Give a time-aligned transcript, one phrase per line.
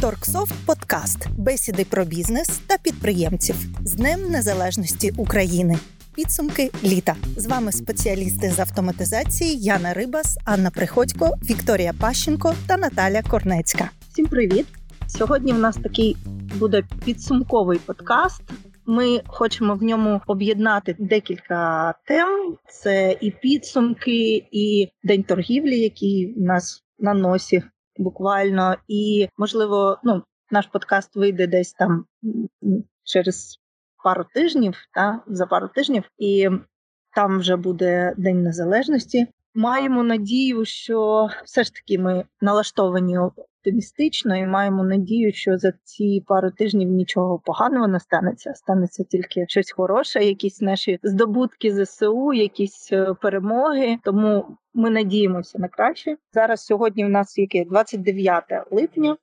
[0.00, 5.78] Торксофт Подкаст бесіди про бізнес та підприємців з Днем Незалежності України.
[6.14, 13.22] Підсумки літа з вами спеціалісти з автоматизації Яна Рибас, Анна Приходько, Вікторія Пащенко та Наталя
[13.22, 13.90] Корнецька.
[14.12, 14.66] Всім привіт!
[15.06, 16.16] Сьогодні в нас такий
[16.58, 18.42] буде підсумковий подкаст.
[18.86, 26.40] Ми хочемо в ньому об'єднати декілька тем: це і підсумки, і день торгівлі, який в
[26.40, 27.62] нас на носі
[27.96, 28.76] буквально.
[28.88, 32.04] І можливо, ну наш подкаст вийде десь там
[33.04, 33.58] через
[34.04, 36.48] пару тижнів, та за пару тижнів, і
[37.14, 39.26] там вже буде День Незалежності.
[39.54, 43.18] Маємо надію, що все ж таки ми налаштовані
[43.62, 48.54] оптимістично і маємо надію, що за ці пару тижнів нічого поганого не станеться.
[48.54, 53.98] Станеться тільки щось хороше, якісь наші здобутки ЗСУ, якісь е, перемоги.
[54.04, 56.16] Тому ми надіємося на краще.
[56.32, 59.16] Зараз сьогодні в нас яке 29 липня.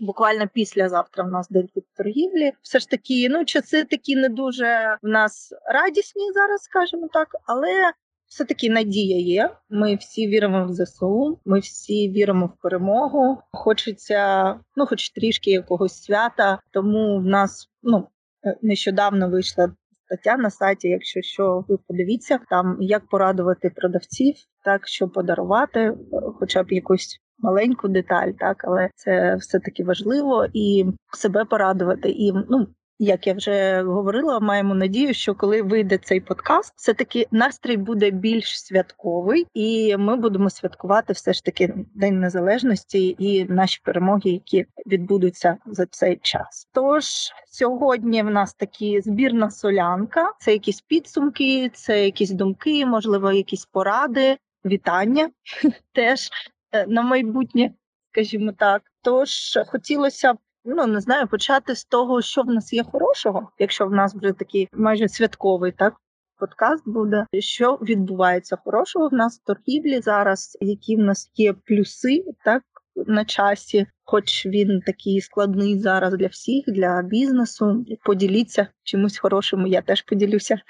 [0.00, 2.52] Буквально післязавтра в нас день торгівлі.
[2.62, 7.92] Все ж таки, ну часи такі не дуже в нас радісні зараз, скажімо так, але
[8.28, 9.50] все таки надія є.
[9.70, 11.40] Ми всі віримо в ЗСУ.
[11.44, 13.38] Ми всі віримо в перемогу.
[13.52, 16.60] Хочеться, ну хоч трішки якогось свята.
[16.72, 18.08] Тому в нас ну
[18.46, 19.72] е, нещодавно вийшла.
[20.04, 25.94] Стаття на сайті, якщо що, ви подивіться там, як порадувати продавців, так що подарувати, е,
[26.38, 32.10] хоча б якусь маленьку деталь, так але це все таки важливо і себе порадувати.
[32.10, 32.66] І ну
[32.98, 38.10] як я вже говорила, маємо надію, що коли вийде цей подкаст, все таки настрій буде
[38.10, 44.66] більш святковий, і ми будемо святкувати все ж таки День Незалежності і наші перемоги, які
[44.86, 46.68] відбудуться за цей час.
[46.72, 47.04] Тож
[47.46, 54.36] сьогодні в нас такі збірна солянка, це якісь підсумки, це якісь думки, можливо, якісь поради,
[54.64, 55.30] вітання
[55.92, 56.30] теж
[56.72, 57.70] е, на майбутнє,
[58.12, 58.82] скажімо так.
[59.02, 63.86] Тож хотілося б ну не знаю, почати з того, що в нас є хорошого, якщо
[63.86, 65.94] в нас вже такий майже святковий так.
[66.40, 72.24] Подкаст буде, що відбувається хорошого в нас в торгівлі зараз, які в нас є плюси,
[72.44, 72.62] так
[73.06, 77.84] на часі, хоч він такий складний зараз для всіх, для бізнесу.
[78.04, 79.66] Поділіться чимось хорошим.
[79.66, 80.60] Я теж поділюся.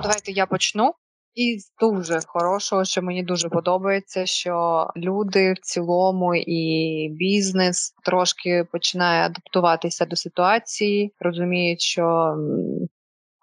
[0.00, 0.94] Давайте я почну.
[1.36, 9.26] І дуже хорошого, що мені дуже подобається, що люди в цілому і бізнес трошки починає
[9.26, 12.36] адаптуватися до ситуації, розуміють, що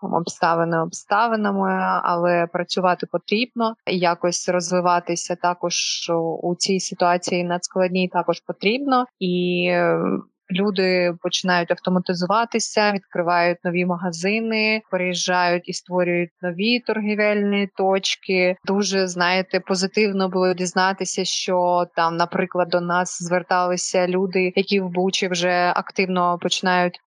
[0.02, 1.70] обставини обставинами,
[2.04, 3.76] але працювати потрібно.
[3.88, 5.76] І якось розвиватися також
[6.44, 9.06] у цій ситуації надскладній також потрібно.
[9.20, 9.70] І
[10.52, 18.56] Люди починають автоматизуватися, відкривають нові магазини, переїжджають і створюють нові торгівельні точки.
[18.66, 25.28] Дуже знаєте, позитивно було дізнатися, що там, наприклад, до нас зверталися люди, які в Бучі
[25.28, 27.00] вже активно починають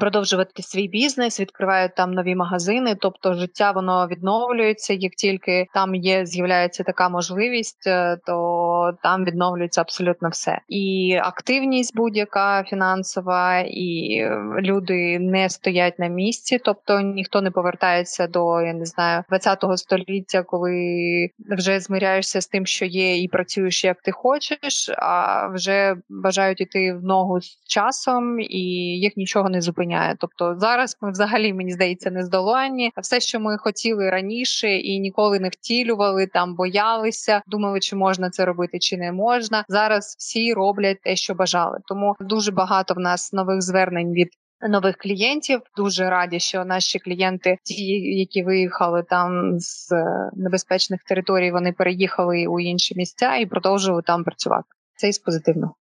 [0.00, 2.96] продовжувати свій бізнес, відкривають там нові магазини.
[3.00, 4.92] Тобто, життя воно відновлюється.
[4.92, 10.58] Як тільки там є, з'являється така можливість, е, то там відновлюється абсолютно все.
[10.68, 14.20] І активність будь-яка фінансова, і
[14.58, 20.42] люди не стоять на місці, тобто ніхто не повертається до я не знаю 20-го століття,
[20.42, 26.60] коли вже змиряєшся з тим, що є, і працюєш як ти хочеш, а вже бажають
[26.60, 28.60] іти в ногу з часом, і
[29.00, 30.16] їх нічого не зупиняє зупиняє.
[30.18, 32.92] Тобто зараз ми взагалі мені здається не здоланні.
[33.02, 38.44] Все, що ми хотіли раніше і ніколи не втілювали, там боялися, думали, чи можна це
[38.44, 39.64] робити, чи не можна.
[39.68, 41.78] Зараз всі роблять те, що бажали.
[41.86, 44.28] Тому дуже багато в нас нових звернень від.
[44.68, 47.84] Нових клієнтів дуже раді, що наші клієнти, ті,
[48.18, 49.92] які виїхали там з
[50.32, 54.68] небезпечних територій, вони переїхали у інші місця і продовжували там працювати.
[54.96, 55.74] Це із позитивного.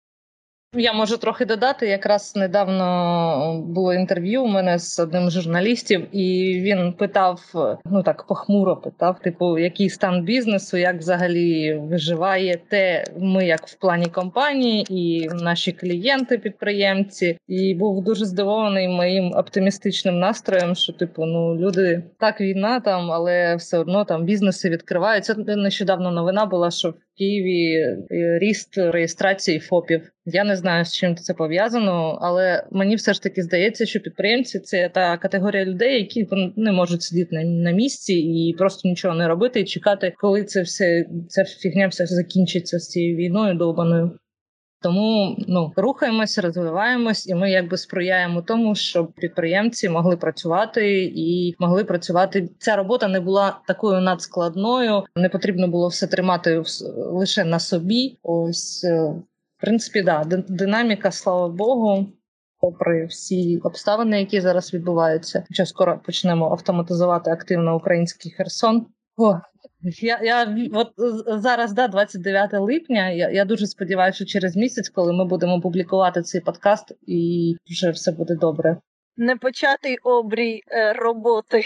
[0.76, 1.86] Я можу трохи додати.
[1.86, 7.41] Якраз недавно було інтерв'ю у мене з одним з журналістів, і він питав:
[7.84, 13.75] ну так похмуро питав, типу, який стан бізнесу, як взагалі виживає те, ми як в
[13.75, 21.24] плані компанії, і наші клієнти, підприємці, і був дуже здивований моїм оптимістичним настроєм, що типу,
[21.24, 25.34] ну люди так війна там, але все одно там бізнеси відкриваються.
[25.34, 30.10] Нещодавно новина була, що в Києві е, ріст реєстрації ФОПів.
[30.25, 34.61] Я не знаю, з чим це пов'язано, але мені все ж таки здається, що підприємці
[34.61, 39.28] це та категорія людей, які не можуть сидіти на, на місці і просто нічого не
[39.28, 44.19] робити, і чекати, коли це все ця фігня все закінчиться з цією війною довбаною.
[44.83, 51.84] Тому ну рухаємося, розвиваємось, і ми якби сприяємо тому, щоб підприємці могли працювати і могли
[51.84, 52.49] працювати.
[52.59, 55.03] Ця робота не була такою надскладною.
[55.17, 56.63] Не потрібно було все тримати
[56.97, 58.19] лише на собі.
[58.22, 59.15] Ось е,
[59.60, 62.07] Принципі, да, динаміка, слава Богу,
[62.60, 65.45] попри всі обставини, які зараз відбуваються.
[65.48, 68.86] Хоча скоро почнемо автоматизувати активно український Херсон.
[69.16, 69.34] О,
[70.03, 70.92] я я от
[71.42, 73.10] зараз, да, 29 липня.
[73.10, 77.91] Я я дуже сподіваюся, що через місяць, коли ми будемо публікувати цей подкаст, і вже
[77.91, 78.77] все буде добре.
[79.16, 81.65] Непочатий обрій е, роботи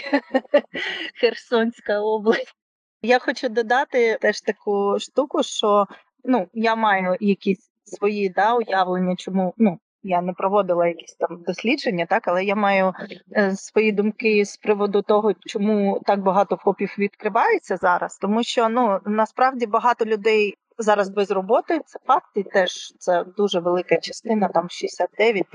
[1.21, 2.53] Херсонська область.
[3.01, 5.85] Я хочу додати теж таку штуку, що
[6.23, 12.05] ну я маю якісь свої да, уявлення, чому ну я не проводила якісь там дослідження,
[12.05, 12.93] так але я маю
[13.37, 18.99] е, свої думки з приводу того, чому так багато ФОПів відкривається зараз, тому що ну
[19.05, 20.53] насправді багато людей.
[20.77, 25.47] Зараз без роботи це факт, і теж це дуже велика частина, там 69%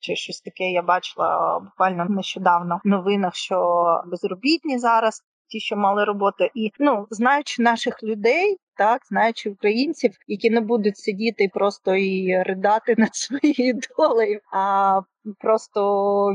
[0.00, 0.64] чи щось таке.
[0.64, 7.06] Я бачила буквально нещодавно в новинах, що безробітні зараз ті, що мали роботу, і ну
[7.10, 13.80] знаючи наших людей, так знаючи українців, які не будуть сидіти просто і ридати над своєю
[13.98, 15.00] долею, а
[15.38, 15.80] просто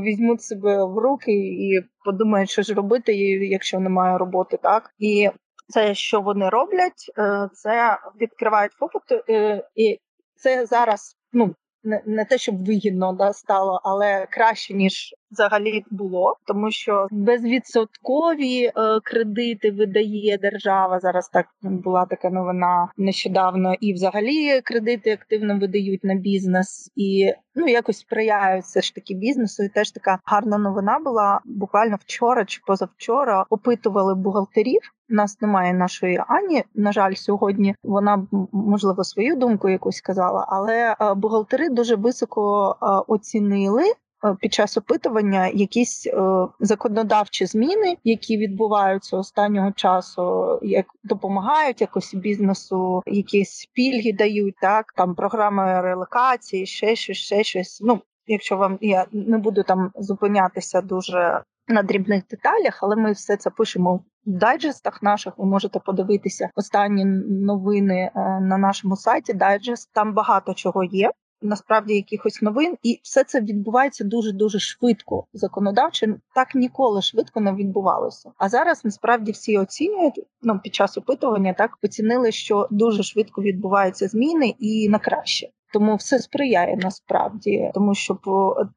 [0.00, 3.16] візьмуть себе в руки і подумають, що ж робити,
[3.50, 5.30] якщо немає роботи, так і.
[5.68, 9.98] Це що вони роблять, е, це відкривають попит, е, і
[10.36, 11.54] це зараз ну
[11.84, 18.64] не не те, щоб вигідно да стало, але краще ніж взагалі було, тому що безвідсоткові
[18.64, 18.72] е,
[19.04, 21.00] кредити видає держава.
[21.00, 27.66] Зараз так була така новина нещодавно, і взагалі кредити активно видають на бізнес і ну
[27.66, 29.62] якось сприяють все ж таки бізнесу.
[29.62, 34.80] І теж така гарна новина була буквально вчора чи позавчора опитували бухгалтерів.
[35.08, 36.64] Нас немає нашої Ані.
[36.74, 42.86] На жаль, сьогодні вона можливо свою думку якусь сказала, але е, бухгалтери дуже високо е,
[43.12, 43.84] оцінили
[44.24, 46.12] Е, під час опитування якісь е,
[46.60, 55.14] законодавчі зміни, які відбуваються останнього часу, як допомагають якось бізнесу, якісь пільги дають, так там
[55.14, 57.80] програми релокації, ще щось, ще щось.
[57.84, 63.36] Ну якщо вам я не буду там зупинятися дуже на дрібних деталях, але ми все
[63.36, 64.00] це пишемо.
[64.26, 67.04] В дайджестах наших ви можете подивитися останні
[67.44, 69.32] новини е, на нашому сайті.
[69.32, 71.10] Дайджест там багато чого є
[71.44, 75.24] насправді якихось новин, і все це відбувається дуже дуже швидко.
[75.32, 78.30] Законодавчо так ніколи швидко не відбувалося.
[78.38, 84.08] А зараз насправді всі оцінюють ну, під час опитування, так оцінили, що дуже швидко відбуваються
[84.08, 85.48] зміни і на краще.
[85.74, 88.18] Тому все сприяє насправді, тому що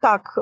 [0.01, 0.41] так е,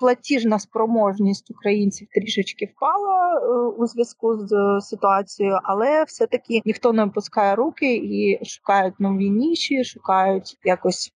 [0.00, 3.48] платіжна спроможність українців трішечки впала е,
[3.78, 9.84] у зв'язку з ситуацією, але все таки ніхто не опускає руки і шукають нові ніші,
[9.84, 11.12] шукають якось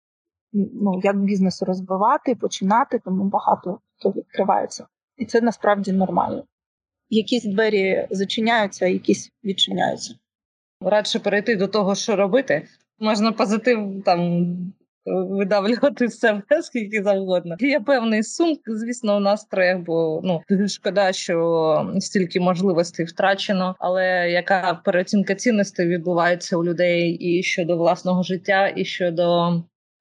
[0.52, 4.86] ну як бізнес розвивати, починати, тому багато хто відкривається.
[5.16, 6.44] І це насправді нормально.
[7.10, 10.14] Якісь двері зачиняються, якісь відчиняються.
[10.80, 12.68] Радше перейти до того, що робити.
[13.02, 14.46] Можна позитив там
[15.06, 17.56] видавлювати з себе скільки завгодно.
[17.60, 24.30] Є певний сум, звісно, у нас троє, бо ну шкода, що стільки можливостей втрачено, але
[24.30, 29.54] яка переоцінка цінностей відбувається у людей і щодо власного життя, і щодо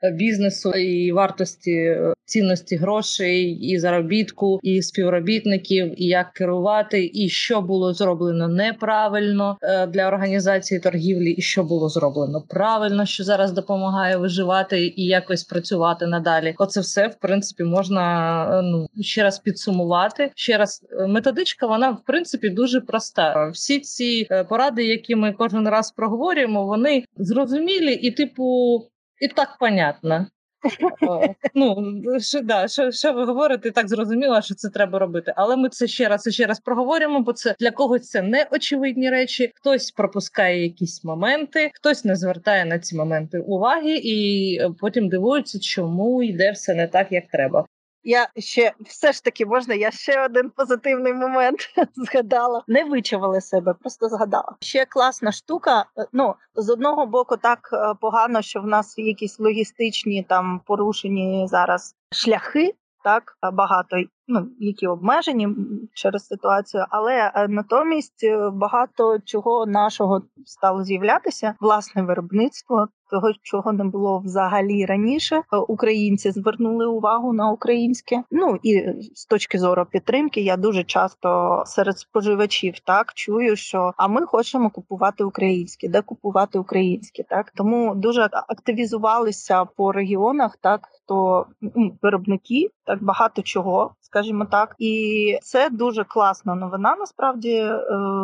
[0.09, 7.61] бізнесу і вартості е, цінності грошей, і заробітку, і співробітників, і як керувати, і що
[7.61, 14.17] було зроблено неправильно е, для організації торгівлі, і що було зроблено правильно, що зараз допомагає
[14.17, 16.55] виживати і якось працювати надалі.
[16.57, 20.31] Оце все в принципі можна е, ну ще раз підсумувати.
[20.35, 23.49] Ще раз методичка, вона в принципі дуже проста.
[23.49, 28.81] Всі ці поради, які ми кожен раз проговорюємо, вони зрозумілі і типу
[29.21, 30.27] і так понятно.
[31.55, 31.75] Ну
[32.19, 35.33] що да, що, що ви говорите, так зрозуміло, що це треба робити.
[35.35, 38.47] Але ми це ще раз і ще раз проговоримо, бо це для когось це не
[38.51, 39.51] очевидні речі.
[39.55, 46.23] Хтось пропускає якісь моменти, хтось не звертає на ці моменти уваги, і потім дивується, чому
[46.23, 47.65] йде все не так, як треба.
[48.03, 49.73] Я ще все ж таки можна.
[49.73, 51.59] Я ще один позитивний момент
[51.95, 52.63] згадала.
[52.67, 54.55] Не вичавили себе, просто згадала.
[54.61, 55.85] Ще класна штука.
[55.97, 61.47] Е, ну з одного боку, так е, погано, що в нас якісь логістичні там порушені
[61.49, 62.73] зараз шляхи.
[63.03, 63.97] Так багато
[64.27, 65.47] ну які обмежені
[65.93, 71.55] через ситуацію, але е, натомість багато чого нашого стало з'являтися.
[71.59, 75.35] Власне виробництво того, чого не було взагалі раніше.
[75.35, 78.23] Е, українці звернули увагу на українське.
[78.31, 78.83] Ну і
[79.15, 84.69] з точки зору підтримки, я дуже часто серед споживачів так чую, що а ми хочемо
[84.69, 87.51] купувати українське, де купувати українське, так?
[87.55, 91.45] Тому дуже активізувалися по регіонах, так хто
[92.01, 96.95] виробники, так багато чого скажімо так, і це дуже класна новина.
[96.99, 97.79] Насправді, е,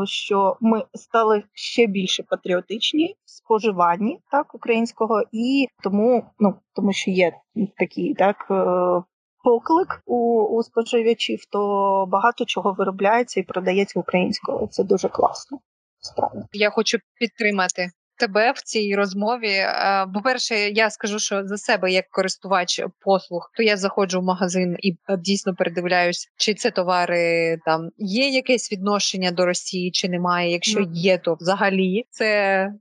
[0.06, 7.12] що ми стали ще більше патріотичні в споживанні так українського, і тому ну тому, що
[7.12, 7.32] є
[7.78, 8.48] такі так.
[8.52, 9.04] Е,
[9.44, 14.68] поклик у у споживачів, то багато чого виробляється і продається українською.
[14.72, 15.60] Це дуже класно.
[16.00, 19.52] Справді я хочу підтримати тебе в цій розмові.
[19.52, 24.76] Е, по-перше, я скажу, що за себе як користувач послуг, то я заходжу в магазин
[24.80, 30.52] і е, дійсно передивляюсь, чи це товари там є якесь відношення до Росії, чи немає.
[30.52, 32.28] Якщо є, то взагалі це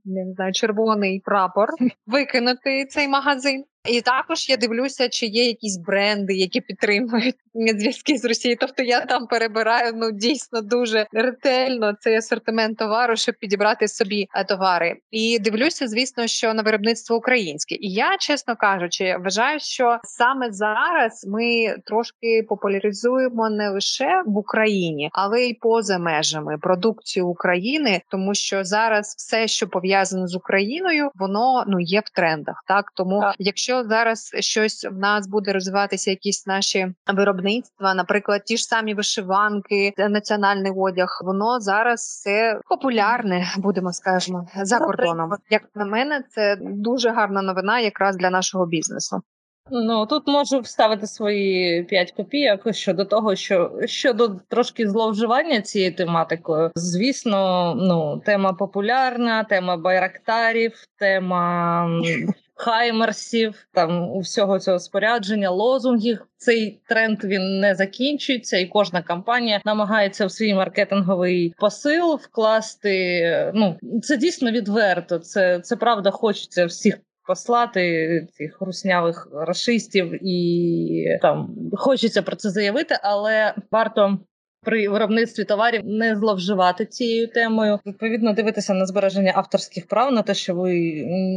[0.05, 1.69] не знаю, червоний прапор
[2.07, 3.65] викинути цей магазин.
[3.87, 8.57] І також я дивлюся, чи є якісь бренди, які підтримують зв'язки з Росією.
[8.61, 14.43] Тобто я там перебираю ну дійсно дуже ретельно цей асортимент товару, щоб підібрати собі е,
[14.43, 14.95] товари.
[15.11, 17.75] І дивлюся, звісно, що на виробництво українське.
[17.75, 25.09] І я, чесно кажучи, вважаю, що саме зараз ми трошки популяризуємо не лише в Україні,
[25.13, 31.63] але й поза межами продукцію України, тому що зараз все, що пов'язане з Україною, воно
[31.67, 32.63] ну є в трендах.
[32.67, 33.35] Так тому, так.
[33.77, 39.93] Якщо зараз щось в нас буде розвиватися, якісь наші виробництва, наприклад, ті ж самі вишиванки,
[39.97, 45.31] національний одяг, воно зараз все популярне, будемо скажемо, за кордоном.
[45.49, 49.21] Як на мене, це дуже гарна новина, якраз для нашого бізнесу.
[49.71, 56.71] Ну тут можу вставити свої п'ять копійок щодо того, що щодо трошки зловживання цією тематикою.
[56.75, 61.89] Звісно, ну тема популярна, тема байрактарів, тема
[62.55, 66.25] хаймерсів, там у всього цього спорядження, лозунгів.
[66.37, 73.51] Цей тренд він не закінчується, і кожна компанія намагається в свій маркетинговий посил вкласти.
[73.55, 75.19] Ну це дійсно відверто.
[75.19, 76.97] Це це правда, хочеться всіх.
[77.27, 84.19] Послати цих руснявих расистів і там хочеться про це заявити, але варто
[84.67, 87.79] при виробництві товарів не зловживати цією темою.
[87.85, 90.73] Відповідно, дивитися на збереження авторських прав на те, що ви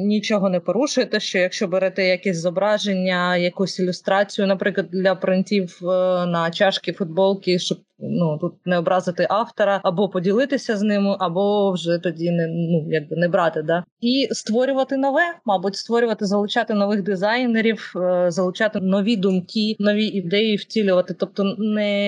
[0.05, 1.21] нічого не порушуєте.
[1.21, 5.87] Що якщо берете якісь зображення, якусь ілюстрацію, наприклад, для принтів е,
[6.27, 11.99] на чашки, футболки, щоб ну тут не образити автора, або поділитися з ним, або вже
[11.99, 13.85] тоді не ну якби не брати, да.
[14.01, 21.15] І створювати нове, мабуть, створювати, залучати нових дизайнерів, е, залучати нові думки, нові ідеї, втілювати,
[21.15, 22.01] тобто не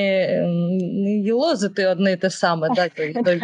[0.92, 3.40] не їлозити одне і те саме, да той той,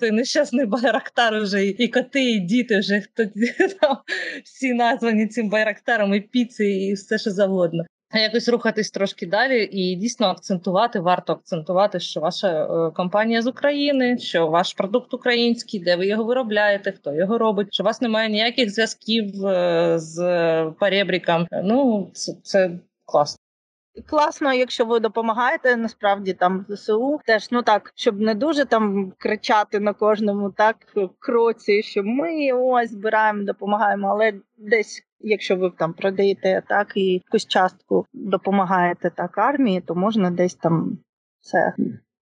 [0.00, 3.24] той нещасний байрактар вже і коти, і діти вже хто
[3.80, 3.96] там
[4.44, 7.84] всі названі цим байрактаром, і піци, і все що завгодно
[8.18, 14.18] якось рухатись трошки далі, і дійсно акцентувати, варто акцентувати, що ваша е, компанія з України,
[14.18, 18.28] що ваш продукт український, де ви його виробляєте, хто його робить, що у вас немає
[18.28, 20.16] ніяких зв'язків е, з
[20.80, 21.46] перебріком.
[21.64, 22.70] Ну це, це
[23.04, 23.41] класно.
[24.06, 29.80] Класно, якщо ви допомагаєте насправді там ЗСУ, теж ну так, щоб не дуже там кричати
[29.80, 30.76] на кожному так
[31.18, 37.46] кроці, що ми ось збираємо, допомагаємо, але десь Якщо ви там продаєте так і якусь
[37.46, 40.98] частку допомагаєте так армії, то можна десь там
[41.40, 41.74] це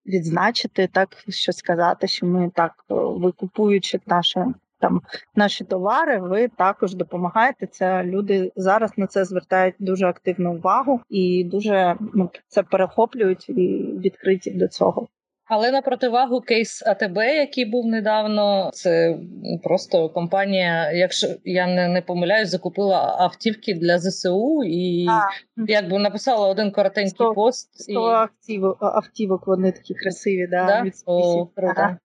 [0.05, 4.39] відзначити, так що сказати, що ми так ви купуючи наші
[4.79, 5.01] там
[5.35, 7.67] наші товари, ви також допомагаєте.
[7.67, 13.53] Це люди зараз на це звертають дуже активну увагу і дуже ну, це перехоплюють і
[13.99, 15.07] відкриті до цього.
[15.49, 19.17] Але на противагу кейс АТБ, який був недавно, це
[19.63, 25.21] просто компанія, якщо я не не помиляюсь, закупила автівки для ЗСУ і а.
[25.67, 27.95] якби написала один коротенький 100, пост 100 і...
[27.95, 30.83] автівок, автівок, вони такі красиві, да, да?
[30.83, 31.73] від О, круто.
[31.77, 31.97] Ага.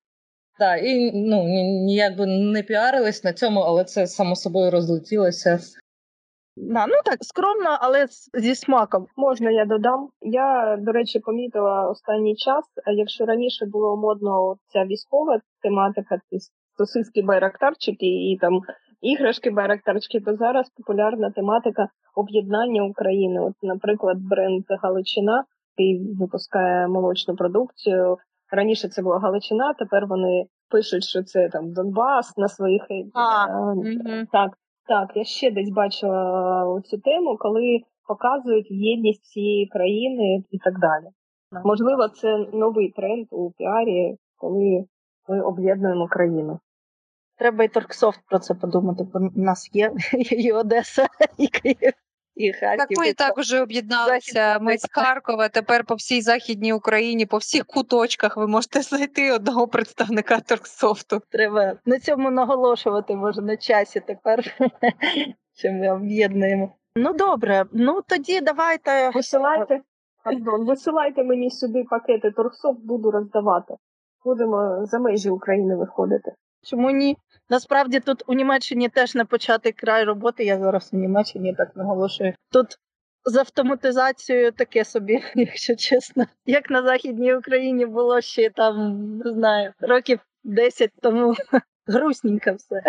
[0.58, 1.44] Так, і ну
[1.84, 5.58] ніяк би не піарились на цьому, але це само собою розлетілося.
[6.56, 9.06] Да, ну так скромно, але зі смаком.
[9.16, 10.08] Можна я додам.
[10.20, 12.64] Я, до речі, помітила останній час.
[12.96, 16.38] Якщо раніше було модно ця військова тематика, ці
[16.78, 18.60] сосиски байрактарчики і там
[19.00, 23.40] іграшки байрактарчики, то зараз популярна тематика об'єднання України.
[23.40, 25.44] От, наприклад, бренд Галичина
[25.78, 28.16] який випускає молочну продукцію.
[28.50, 32.82] Раніше це була Галичина, тепер вони пишуть, що це там Донбас на своїх
[33.14, 34.58] а, е, так.
[34.86, 41.04] Так, я ще десь бачила цю тему, коли показують єдність всієї країни і так далі.
[41.64, 44.84] Можливо, це новий тренд у піарі, коли
[45.28, 46.60] ми об'єднуємо країну.
[47.38, 49.92] Треба і Торксофт про це подумати, бо в нас є
[50.30, 51.06] і Одеса,
[51.38, 51.92] і Київ
[52.36, 52.78] і Харків.
[52.78, 54.58] Так ми і так вже об'єдналися.
[54.58, 55.48] Ми з Харкова.
[55.48, 61.22] Тепер по всій західній Україні, по всіх куточках ви можете знайти одного представника Торксофту.
[61.30, 64.44] Треба на цьому наголошувати, може на часі тепер,
[65.56, 66.72] що ми об'єднуємо.
[66.96, 69.80] Ну добре, ну тоді давайте посилайте.
[70.24, 73.74] Пардон, висилайте мені сюди пакети торсов, буду роздавати.
[74.24, 76.32] Будемо за межі України виходити.
[76.64, 77.16] Чому ні?
[77.50, 80.44] Насправді тут у Німеччині теж не початий край роботи.
[80.44, 82.34] Я зараз у Німеччині так наголошую.
[82.52, 82.66] Тут
[83.24, 86.24] з автоматизацією таке собі, якщо чесно.
[86.46, 91.34] Як на Західній Україні було ще там, не знаю, років 10 тому.
[91.86, 92.82] Грустненько все.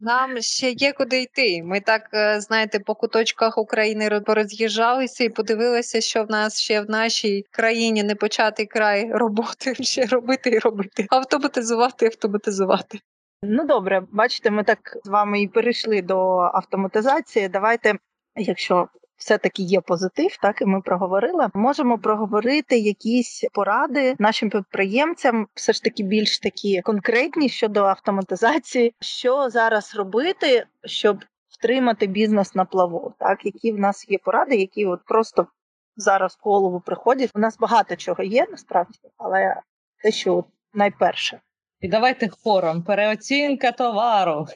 [0.00, 1.62] Нам ще є куди йти.
[1.64, 6.80] Ми так, е, знаєте, по куточках України ро- пороз'їжджалися і подивилися, що в нас ще
[6.80, 11.06] в нашій країні не початий край роботи, ще робити і робити.
[11.10, 12.98] Автоматизувати, автоматизувати.
[13.42, 17.48] Ну добре, бачите, ми так з вами і перейшли до автоматизації.
[17.48, 17.94] Давайте,
[18.36, 21.48] якщо все-таки є позитив, так і ми проговорили.
[21.54, 29.50] Можемо проговорити якісь поради нашим підприємцям, все ж таки більш такі конкретні щодо автоматизації, що
[29.50, 31.18] зараз робити, щоб
[31.48, 33.14] втримати бізнес на плаву.
[33.18, 35.46] Так, які в нас є поради, які от просто
[35.96, 37.30] зараз в голову приходять.
[37.34, 39.60] У нас багато чого є насправді, але
[40.02, 40.44] те, що
[40.74, 41.40] найперше.
[41.80, 42.82] І давайте хором.
[42.82, 44.46] Переоцінка товару.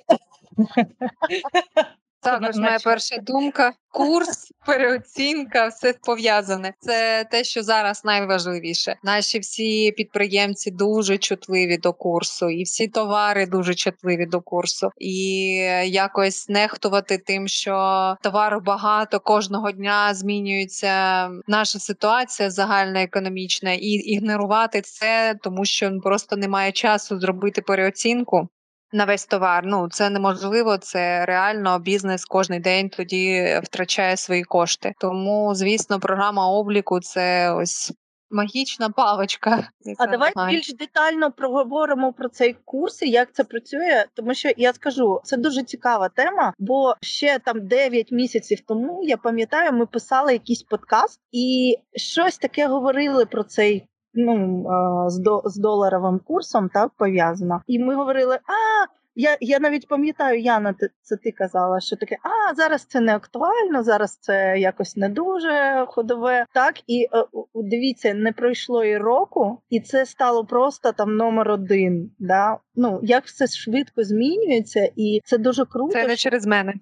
[2.24, 6.74] Також моя перша думка: курс, переоцінка, все пов'язане.
[6.80, 8.96] Це те, що зараз найважливіше.
[9.02, 14.90] Наші всі підприємці дуже чутливі до курсу, і всі товари дуже чутливі до курсу.
[14.98, 15.46] І
[15.86, 24.80] якось нехтувати тим, що товару багато кожного дня змінюється наша ситуація загальна економічна, і ігнорувати
[24.80, 28.48] це, тому що просто немає часу зробити переоцінку
[28.94, 29.62] на весь товар.
[29.66, 30.78] Ну це неможливо.
[30.78, 34.94] Це реально бізнес кожен день тоді втрачає свої кошти.
[35.00, 37.92] Тому, звісно, програма обліку це ось
[38.30, 39.68] магічна паличка.
[39.98, 44.04] А давай більш детально проговоримо про цей курс і як це працює.
[44.14, 46.54] Тому що я скажу, це дуже цікава тема.
[46.58, 52.66] Бо ще там 9 місяців тому я пам'ятаю, ми писали якийсь подкаст і щось таке
[52.66, 53.84] говорили про цей.
[54.14, 54.64] Ну
[55.10, 60.40] з до з доларовим курсом так пов'язано, і ми говорили: а я я навіть пам'ятаю,
[60.40, 65.08] Яна, це ти казала, що таке, а зараз це не актуально, зараз це якось не
[65.08, 66.46] дуже ходове.
[66.52, 72.10] Так і е, дивіться, не пройшло і року, і це стало просто там номер один.
[72.18, 72.58] Да?
[72.74, 75.92] Ну як все швидко змінюється, і це дуже круто.
[75.92, 76.74] Це не що- через мене.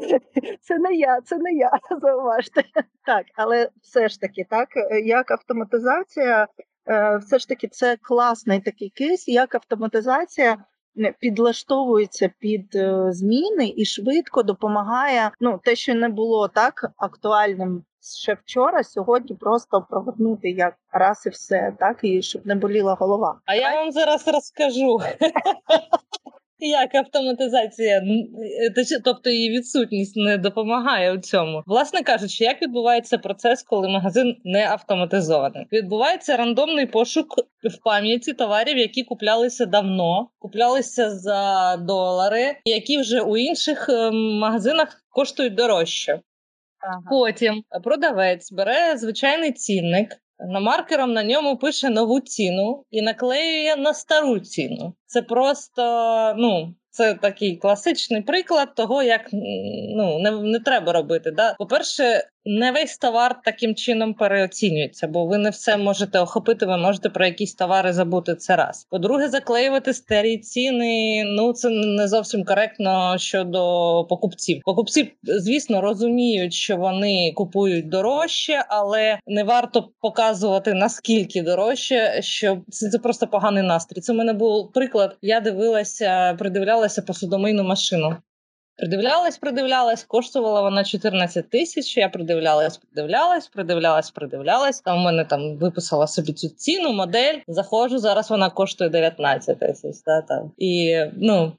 [0.60, 1.70] це не я, це не я,
[2.02, 2.62] зауважте.
[3.06, 6.48] Так, але все ж таки, так е, як автоматизація,
[6.88, 10.56] е, все ж таки, це класний такий кейс, як автоматизація
[11.20, 15.30] підлаштовується під е, зміни і швидко допомагає.
[15.40, 21.28] Ну, те, що не було так актуальним ще вчора, сьогодні просто провернути як раз і
[21.28, 23.40] все, так і щоб не боліла голова.
[23.46, 24.98] А я вам зараз розкажу.
[26.58, 28.02] Як автоматизація,
[29.04, 31.62] тобто її відсутність не допомагає у цьому.
[31.66, 35.66] Власне кажучи, як відбувається процес, коли магазин не автоматизований?
[35.72, 37.26] Відбувається рандомний пошук
[37.64, 45.02] в пам'яті товарів, які куплялися давно, куплялися за долари, які вже у інших е, магазинах
[45.08, 46.20] коштують дорожче.
[46.80, 47.02] Ага.
[47.10, 54.40] Потім продавець бере звичайний цінник, намаркером на ньому пише нову ціну і наклеює на стару
[54.40, 54.94] ціну.
[55.06, 55.82] Це просто
[56.36, 56.74] ну.
[56.96, 59.28] Це такий класичний приклад того, як
[59.96, 61.30] ну не, не треба робити.
[61.30, 61.54] Да?
[61.58, 66.66] По-перше, не весь товар таким чином переоцінюється, бо ви не все можете охопити.
[66.66, 68.86] Ви можете про якісь товари забути це раз.
[68.90, 71.24] По-друге, заклеювати старі ціни.
[71.26, 73.60] Ну це не зовсім коректно щодо
[74.08, 74.60] покупців.
[74.64, 82.98] Покупці, звісно, розуміють, що вони купують дорожче, але не варто показувати наскільки дорожче, щоб це,
[82.98, 84.00] просто поганий настрій.
[84.00, 85.16] Це в мене був приклад.
[85.22, 88.16] Я дивилася, придивлялася посудомийну машину.
[88.76, 91.96] Придивлялась, придивлялась, коштувала вона 14 тисяч.
[91.96, 94.80] Я придивлялась, придивлялась, придивлялась, придивлялась.
[94.80, 97.38] Там в мене там виписала собі цю ціну, модель.
[97.48, 99.96] Заходжу, зараз вона коштує 19 тисяч.
[100.06, 100.52] Да, там.
[100.58, 101.52] І ну,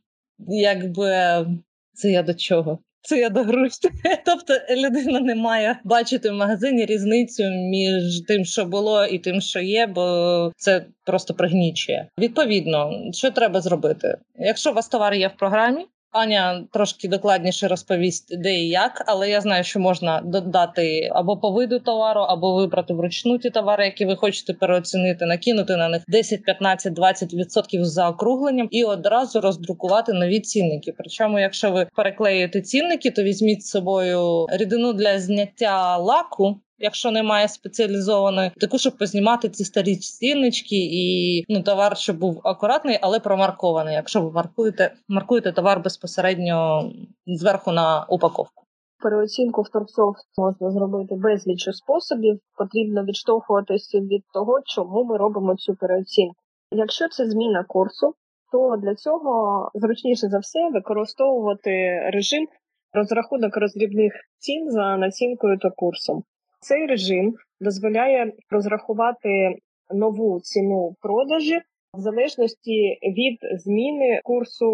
[0.47, 1.45] якби
[1.93, 2.79] це я до чого?
[3.07, 3.89] Це я до грусть,
[4.25, 9.59] Тобто людина не має бачити в магазині різницю між тим, що було, і тим, що
[9.59, 12.09] є, бо це просто пригнічує.
[12.19, 14.17] Відповідно, що треба зробити?
[14.35, 15.85] Якщо у вас товар є в програмі.
[16.17, 21.51] Аня трошки докладніше розповість, де і як, але я знаю, що можна додати або по
[21.51, 26.43] виду товару, або вибрати вручну ті товари, які ви хочете переоцінити, накинути на них 10,
[26.43, 30.93] 15, 20% за округленням і одразу роздрукувати нові цінники.
[30.97, 36.59] Причому, якщо ви переклеюєте цінники, то візьміть з собою рідину для зняття лаку.
[36.79, 42.99] Якщо немає спеціалізованої, таку, щоб познімати ці старі ціннички і ну товар, щоб був акуратний,
[43.01, 43.93] але промаркований.
[43.93, 46.89] Якщо ви маркуєте, маркуєте товар безпосередньо
[47.25, 48.63] зверху на упаковку.
[49.03, 52.39] Переоцінку в торгсофт можна зробити безліч способів.
[52.57, 56.35] Потрібно відштовхуватися від того, чому ми робимо цю переоцінку.
[56.71, 58.13] Якщо це зміна курсу,
[58.51, 62.47] то для цього зручніше за все використовувати режим
[62.93, 66.23] розрахунок роздрібних цін за націнкою та курсом.
[66.59, 69.55] Цей режим дозволяє розрахувати
[69.93, 71.61] нову ціну продажі
[71.93, 74.69] в залежності від зміни курсу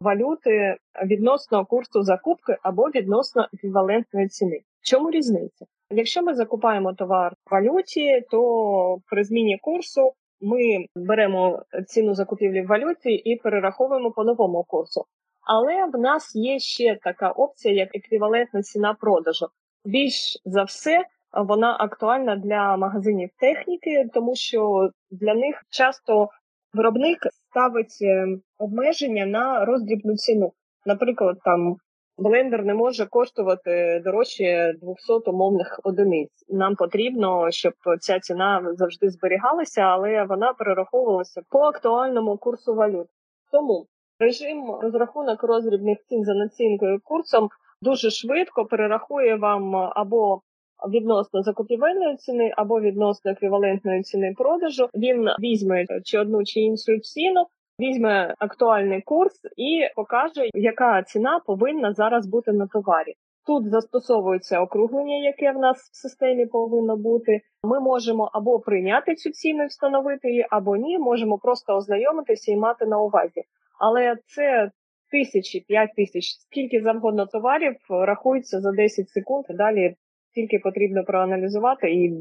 [0.00, 4.60] валюти відносно курсу закупки або відносно еквівалентної ціни.
[4.82, 5.66] Чому різниця?
[5.90, 12.66] Якщо ми закупаємо товар в валюті, то при зміні курсу ми беремо ціну закупівлі в
[12.66, 15.04] валюті і перераховуємо по новому курсу.
[15.40, 19.46] Але в нас є ще така опція, як еквівалентна ціна продажу.
[19.84, 26.28] Більш за все, вона актуальна для магазинів техніки, тому що для них часто
[26.74, 27.18] виробник
[27.50, 28.26] ставить е,
[28.58, 30.52] обмеження на роздрібну ціну.
[30.86, 31.76] Наприклад, там
[32.18, 36.44] блендер не може коштувати дорожче 200 умовних одиниць.
[36.48, 43.06] Нам потрібно, щоб ця ціна завжди зберігалася, але вона перераховувалася по актуальному курсу валют.
[43.52, 43.86] Тому
[44.18, 47.48] режим розрахунок роздрібних цін за націнкою курсом
[47.82, 50.40] дуже швидко перерахує вам або
[50.88, 54.88] відносно закупівельної ціни або відносно еквівалентної ціни продажу.
[54.94, 57.46] Він візьме чи одну чи іншу ціну.
[57.80, 63.14] Візьме актуальний курс і покаже, яка ціна повинна зараз бути на товарі.
[63.46, 67.40] Тут застосовується округлення, яке в нас в системі повинно бути.
[67.62, 72.56] Ми можемо або прийняти цю ціну і встановити її, або ні, можемо просто ознайомитися і
[72.56, 73.42] мати на увазі.
[73.78, 74.70] Але це
[75.10, 79.44] тисячі, п'ять тисяч, скільки завгодно товарів рахується за 10 секунд.
[79.48, 79.96] Далі
[80.34, 82.12] тільки потрібно проаналізувати і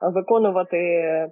[0.00, 0.78] виконувати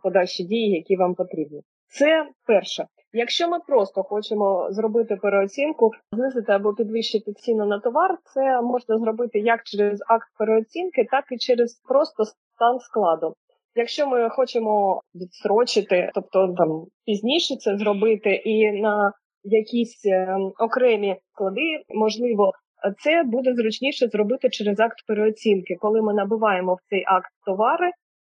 [0.02, 1.60] подальші дії, які вам потрібні.
[1.88, 2.86] Це перше.
[3.12, 9.38] Якщо ми просто хочемо зробити переоцінку, знизити або підвищити ціну на товар, це можна зробити
[9.38, 13.34] як через акт переоцінки, так і через просто стан складу.
[13.74, 19.12] Якщо ми хочемо відстрочити, тобто там пізніше це зробити, і на
[19.44, 22.52] якісь е, окремі склади, можливо,
[22.98, 27.90] це буде зручніше зробити через акт переоцінки, коли ми набиваємо в цей акт товари.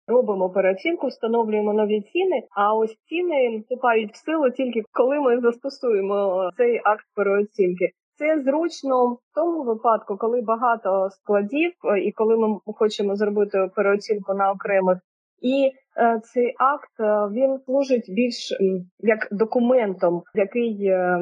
[0.08, 2.42] Робимо переоцінку, встановлюємо нові ціни.
[2.56, 7.90] А ось ціни вступають в силу тільки коли ми застосуємо цей акт переоцінки.
[8.18, 11.72] Це зручно в тому випадку, коли багато складів,
[12.04, 14.98] і коли ми хочемо зробити переоцінку на окремих.
[15.42, 18.52] І е, цей акт е, він служить більш
[18.98, 21.20] як документом, який е,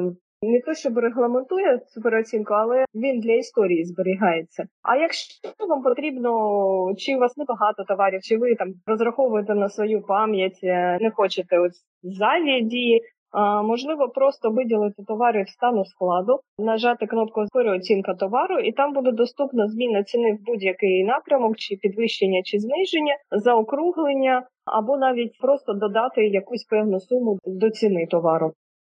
[0.51, 4.63] не то, щоб регламентує цю переоцінку, але він для історії зберігається.
[4.83, 6.29] А якщо вам потрібно,
[6.97, 11.59] чи у вас небагато товарів, чи ви там розраховуєте на свою пам'ять, е, не хочете
[11.59, 11.83] ось
[12.61, 13.01] дії.
[13.63, 19.67] Можливо, просто виділити товари в стану складу, нажати кнопку переоцінка товару, і там буде доступна
[19.67, 26.63] зміна ціни в будь-який напрямок, чи підвищення, чи зниження, заокруглення, або навіть просто додати якусь
[26.63, 28.53] певну суму до ціни товару.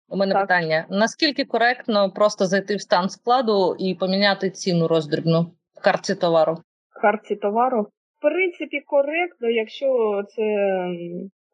[0.09, 0.41] У мене так.
[0.41, 5.41] питання: наскільки коректно просто зайти в стан складу і поміняти ціну роздрібну
[5.77, 6.57] в картці товару?
[6.97, 10.43] В картці товару, в принципі, коректно, якщо це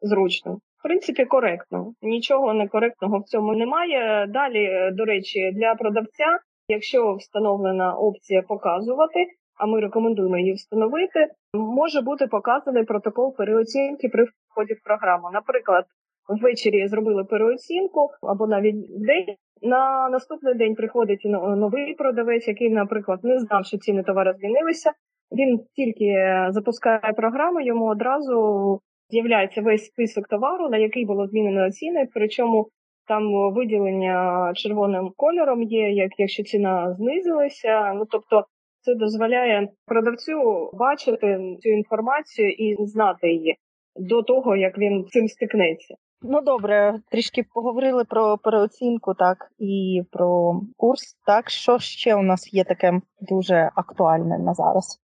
[0.00, 0.58] зручно.
[0.78, 1.92] В принципі, коректно.
[2.02, 4.26] Нічого некоректного в цьому немає.
[4.28, 6.38] Далі, до речі, для продавця,
[6.68, 9.26] якщо встановлена опція показувати,
[9.58, 15.30] а ми рекомендуємо її встановити, може бути показаний протокол переоцінки при вході в програму.
[15.32, 15.84] Наприклад,
[16.28, 19.36] ввечері зробили переоцінку або навіть день.
[19.62, 21.24] На наступний день приходить
[21.56, 24.92] новий продавець, який, наприклад, не знав, що ціни товару змінилися.
[25.32, 26.14] Він тільки
[26.50, 32.08] запускає програму, йому одразу з'являється весь список товару, на який було змінено ціни.
[32.14, 32.68] Причому
[33.08, 37.92] там виділення червоним кольором є, як якщо ціна знизилася.
[37.94, 38.44] Ну тобто,
[38.80, 43.56] це дозволяє продавцю бачити цю інформацію і знати її
[43.96, 45.94] до того, як він цим стикнеться.
[46.22, 51.16] Ну добре, трішки поговорили про переоцінку, так і про курс.
[51.26, 55.00] Так, що ще у нас є таке дуже актуальне на зараз?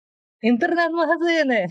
[0.40, 1.66] Інтернет-магазини.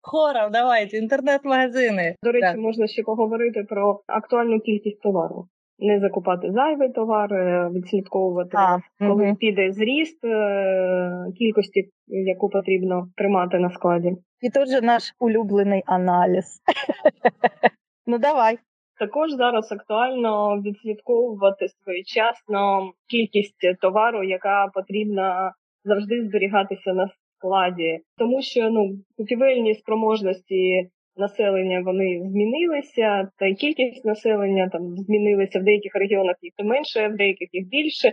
[0.00, 2.16] Хором, давайте, інтернет-магазини.
[2.22, 2.56] До речі, так.
[2.56, 5.48] можна ще поговорити про актуальну кількість товару.
[5.84, 9.36] Не закупати зайвий товар, е, відслідковувати, а, коли угу.
[9.36, 14.12] піде зріст е, кількості, яку потрібно тримати на складі.
[14.40, 16.44] І тут же наш улюблений аналіз.
[18.06, 18.58] Ну давай.
[18.98, 25.52] Також зараз актуально відслідковувати своєчасно кількість товару, яка потрібна
[25.84, 34.04] завжди зберігатися на складі, тому що ну купівельні спроможності населення вони змінилися, та й кількість
[34.04, 38.12] населення там змінилася в деяких регіонах їх менше, в деяких їх більше.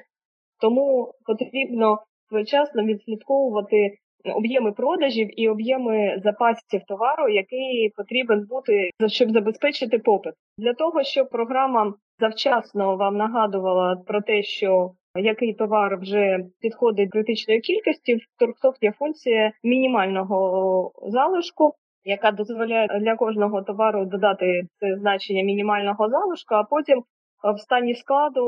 [0.61, 1.97] Тому потрібно
[2.29, 3.97] своєчасно відслідковувати
[4.35, 10.33] об'єми продажів і об'єми запасів товару, який потрібен бути щоб забезпечити попит.
[10.57, 17.59] Для того щоб програма завчасно вам нагадувала про те, що який товар вже підходить критичної
[17.59, 21.73] кількості, в Торксофт є функція мінімального залишку.
[22.03, 27.03] Яка дозволяє для кожного товару додати це значення мінімального залишку, а потім
[27.55, 28.43] в стані складу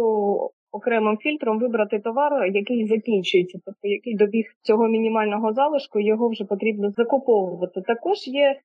[0.71, 6.91] окремим фільтром вибрати товар, який закінчується, тобто який добіг цього мінімального залишку, його вже потрібно
[6.91, 7.81] закуповувати.
[7.81, 8.59] Також є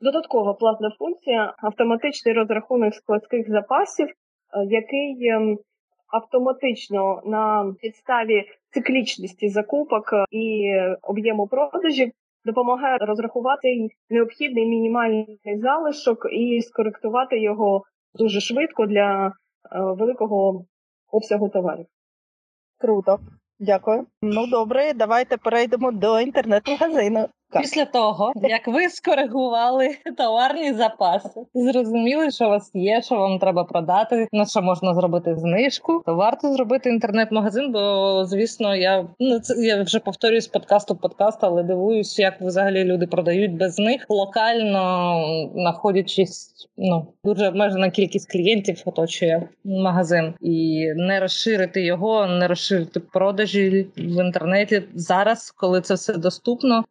[0.00, 4.12] додаткова платна функція автоматичний розрахунок складських запасів, е,
[4.70, 5.58] який ем,
[6.08, 12.12] автоматично на підставі циклічності закупок і об'єму продажів
[12.44, 17.82] допомагає розрахувати необхідний мінімальний залишок і скоректувати його
[18.14, 19.32] дуже швидко для е,
[19.80, 20.64] великого
[21.12, 21.86] обсягу товарів.
[22.78, 23.18] Круто,
[23.58, 24.06] дякую.
[24.22, 27.28] Ну добре, давайте перейдемо до інтернет-магазину.
[27.58, 33.64] Після того, як ви скоригували товарні запаси, зрозуміли, що у вас є, що вам треба
[33.64, 39.54] продати, на що можна зробити знижку, то варто зробити інтернет-магазин, бо звісно, я ну це
[39.66, 44.06] я вже повторюю з подкасту в подкаст, але дивуюсь, як взагалі люди продають без них.
[44.08, 53.00] Локально, знаходячись ну дуже обмежена кількість клієнтів оточує магазин, і не розширити його, не розширити
[53.00, 54.82] продажі в інтернеті.
[54.94, 56.84] Зараз, коли це все доступно.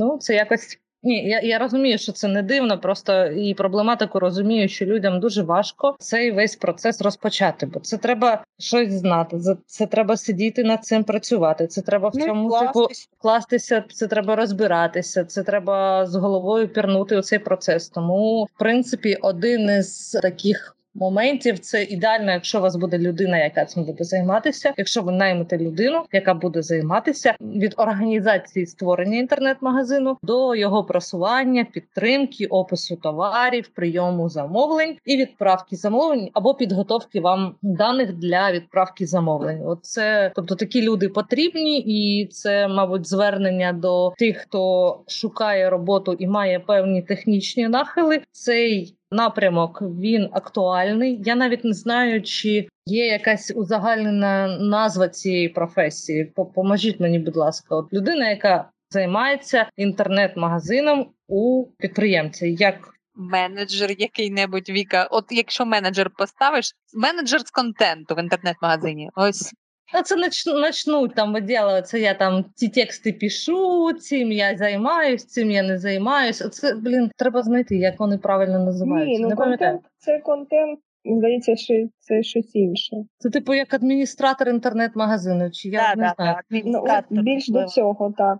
[0.00, 0.78] Ну, це якось.
[1.02, 5.42] Ні, я я розумію, що це не дивно, просто і проблематику розумію, що людям дуже
[5.42, 9.38] важко цей весь процес розпочати, бо це треба щось знати.
[9.38, 11.66] Це, це треба сидіти над цим працювати.
[11.66, 13.06] Це треба в Ну, цьому кластись.
[13.06, 13.84] типу кластися.
[13.92, 15.24] Це треба розбиратися.
[15.24, 17.88] Це треба з головою пірнути у цей процес.
[17.88, 20.76] Тому, в принципі, один із таких.
[20.94, 24.74] Моментів це ідеально, якщо у вас буде людина, яка цим буде займатися.
[24.76, 32.46] Якщо ви наймете людину, яка буде займатися від організації створення інтернет-магазину до його просування, підтримки,
[32.46, 39.62] опису товарів, прийому замовлень і відправки замовлень або підготовки вам даних для відправки замовлень.
[39.66, 46.26] Оце, тобто, такі люди потрібні, і це, мабуть, звернення до тих, хто шукає роботу і
[46.26, 48.20] має певні технічні нахили.
[48.32, 51.22] Цей напрямок він актуальний.
[51.24, 56.32] Я навіть не знаю, чи є якась узагальнена назва цієї професії.
[56.54, 62.46] Поможіть мені, будь ласка, от людина, яка займається інтернет-магазином у підприємця.
[62.46, 65.08] Як менеджер який-небудь Віка.
[65.10, 69.10] От якщо менеджер поставиш, менеджер з контенту в інтернет-магазині.
[69.14, 69.52] Ось
[70.04, 71.98] це нач, начнуть там виділюватися.
[71.98, 76.42] я там ці тексти пишу, цим я займаюсь, цим я не займаюсь.
[76.42, 79.12] Оце, блін, треба знайти, як вони правильно називаються.
[79.12, 79.72] Ні, ну не пам'ятаю.
[79.72, 80.78] контент це контент.
[81.04, 82.96] Здається, що це щось інше.
[83.18, 86.36] Це типу як адміністратор інтернет-магазину, чи я да, не да, знаю.
[86.86, 88.38] Да, Ну, більш до цього, так.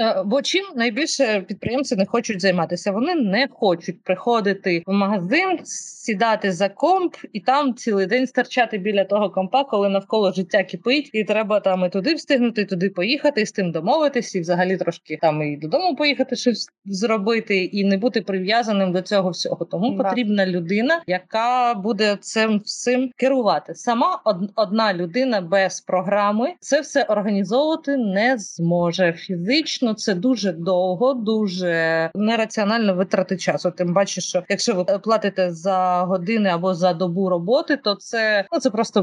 [0.00, 2.92] Е, Бо чим найбільше підприємці не хочуть займатися?
[2.92, 9.04] Вони не хочуть приходити в магазин, сідати за комп і там цілий день стерчати біля
[9.04, 13.40] того компа, коли навколо життя кипить, і треба там і туди встигнути, і туди поїхати,
[13.40, 17.96] і з тим домовитись, і взагалі трошки там і додому поїхати, щось зробити, і не
[17.96, 19.64] бути прив'язаним до цього всього.
[19.64, 20.04] Тому Да.
[20.04, 23.74] потрібна людина, яка буде цим всім керувати.
[23.74, 24.20] Сама
[24.56, 29.87] одна людина без програми це все організовувати не зможе фізично.
[29.94, 33.70] Це дуже довго, дуже нераціонально витрати часу.
[33.70, 38.58] Тим паче, що якщо ви платите за години або за добу роботи, то це ну
[38.58, 39.00] це просто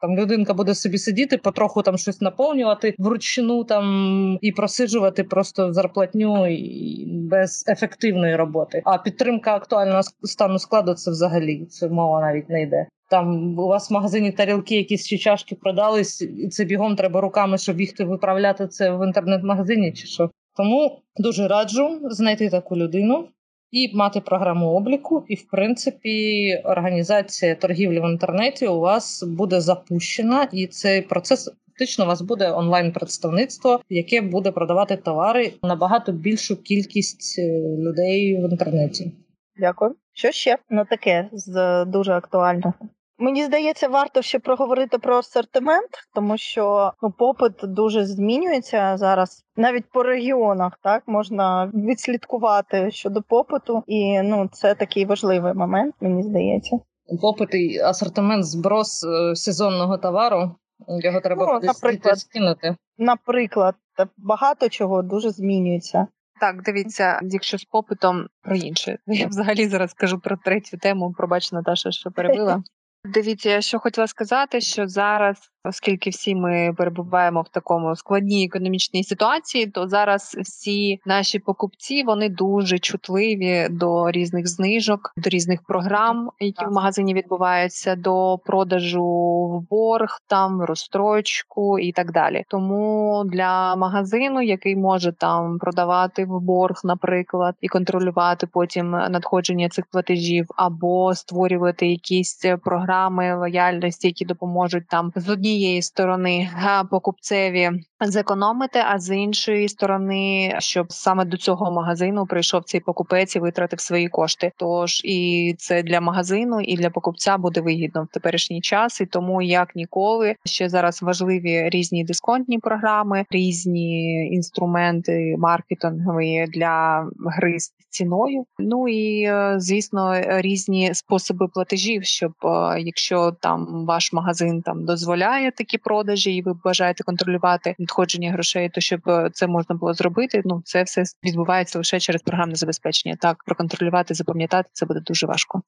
[0.00, 6.46] там людинка буде собі сидіти, потроху там щось наповнювати вручну там і просиджувати просто зарплатню
[6.46, 8.82] і без ефективної роботи.
[8.84, 12.86] А підтримка актуального стану складу це взагалі це мова навіть не йде.
[13.10, 17.58] Там у вас в магазині тарілки, якісь чи чашки продались, і це бігом треба руками,
[17.58, 20.30] щоб бігти виправляти це в інтернет-магазині, чи що.
[20.56, 23.28] Тому дуже раджу знайти таку людину
[23.70, 25.24] і мати програму обліку.
[25.28, 31.50] І, в принципі, організація торгівлі в інтернеті у вас буде запущена, і цей процес.
[31.66, 37.42] Фактично, у вас буде онлайн-представництво, яке буде продавати товари набагато більшу кількість е,
[37.78, 39.12] людей в інтернеті.
[39.56, 39.94] Дякую.
[40.12, 40.58] Що ще?
[40.70, 42.74] Ну таке з дуже актуального.
[43.18, 49.44] Мені здається, варто ще проговорити про асортимент, тому що ну, попит дуже змінюється зараз.
[49.56, 56.22] Навіть по регіонах так можна відслідкувати щодо попиту, і ну це такий важливий момент, мені
[56.22, 56.78] здається.
[57.22, 60.56] Попит і асортимент зброс е, сезонного товару.
[60.88, 62.18] Його треба Ну, наприклад.
[62.18, 62.76] скинути.
[62.98, 63.74] Наприклад,
[64.16, 66.06] багато чого дуже змінюється.
[66.40, 68.98] Так, дивіться, якщо з попитом про інше.
[69.06, 71.14] Я взагалі зараз скажу про третю тему.
[71.16, 72.62] Пробач, Наташа, що перебила.
[73.04, 79.04] Дивіться, я що хотіла сказати, що зараз Оскільки всі ми перебуваємо в такому складній економічній
[79.04, 86.30] ситуації, то зараз всі наші покупці вони дуже чутливі до різних знижок, до різних програм,
[86.40, 92.44] які в магазині відбуваються, до продажу в борг, там розстрочку і так далі.
[92.48, 99.86] Тому для магазину, який може там продавати в борг, наприклад, і контролювати потім надходження цих
[99.86, 106.50] платежів, або створювати якісь програми лояльності, які допоможуть там з однієї сторони
[106.90, 113.40] покупцеві зекономити, а з іншої сторони, щоб саме до цього магазину прийшов цей покупець і
[113.40, 114.52] витратив свої кошти.
[114.56, 119.42] Тож і це для магазину, і для покупця буде вигідно в теперішній час, і тому
[119.42, 128.44] як ніколи ще зараз важливі різні дисконтні програми, різні інструменти маркетингові для гри з ціною.
[128.58, 135.43] Ну і е, звісно, різні способи платежів, щоб е, якщо там ваш магазин там дозволяє
[135.50, 140.42] такі продажі, і ви бажаєте контролювати надходження грошей, то щоб е, це можна було зробити.
[140.44, 143.16] Ну це все відбувається лише через програмне забезпечення.
[143.20, 145.62] Так проконтролювати, запам'ятати це буде дуже важко.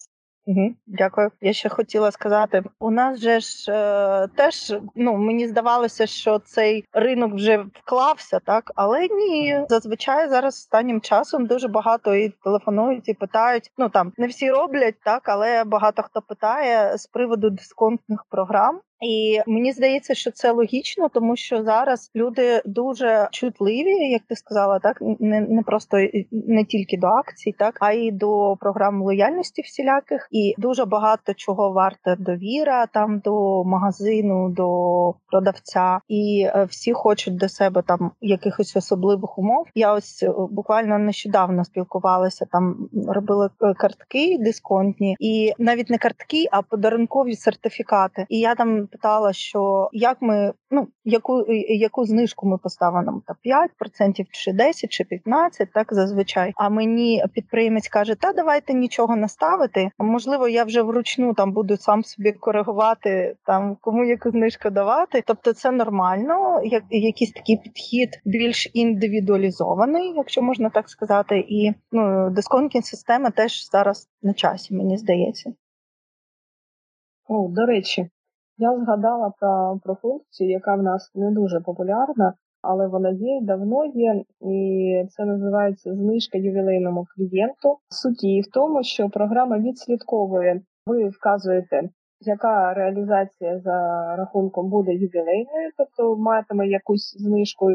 [0.47, 1.31] Угу, Дякую.
[1.41, 6.85] Я ще хотіла сказати: у нас же ж е, теж ну мені здавалося, що цей
[6.93, 13.15] ринок вже вклався, так але ні, зазвичай зараз останнім часом дуже багато і телефонують і
[13.15, 13.71] питають.
[13.79, 18.81] Ну там не всі роблять так, але багато хто питає з приводу дисконтних програм.
[19.01, 24.79] І мені здається, що це логічно, тому що зараз люди дуже чутливі, як ти сказала,
[24.79, 25.97] так не не просто
[26.31, 31.73] не тільки до акцій, так а й до програм лояльності всіляких, і дуже багато чого
[31.73, 34.69] варта довіра там до магазину, до
[35.31, 39.67] продавця, і е, всі хочуть до себе там якихось особливих умов.
[39.75, 46.45] Я ось е, буквально нещодавно спілкувалася там, робили е, картки дисконтні, і навіть не картки,
[46.51, 48.27] а подарункові сертифікати.
[48.29, 54.25] І я там питала, що як ми ну яку яку знижку ми поставимо там 5%
[54.31, 56.53] чи 10% чи 15%, так зазвичай.
[56.57, 59.91] А мені підприємець каже: Та давайте нічого не ставити.
[59.99, 65.23] Можливо, я вже вручну там буду сам собі коригувати там кому яку знижку давати.
[65.27, 72.31] Тобто, це нормально, як якийсь такий підхід більш індивідуалізований, якщо можна так сказати, і ну
[72.31, 75.53] дисконтні системи теж зараз на часі, мені здається.
[77.29, 78.11] О, до речі,
[78.59, 83.85] я згадала про, про функцію, яка в нас не дуже популярна, але вона є давно
[83.85, 87.77] є, і це називається знижка ювілейному клієнту.
[87.89, 91.89] Суть її в тому, що програма відслідковує, ви вказуєте,
[92.21, 93.77] яка реалізація за
[94.17, 97.67] рахунком буде ювілейною, тобто матиме якусь знижку,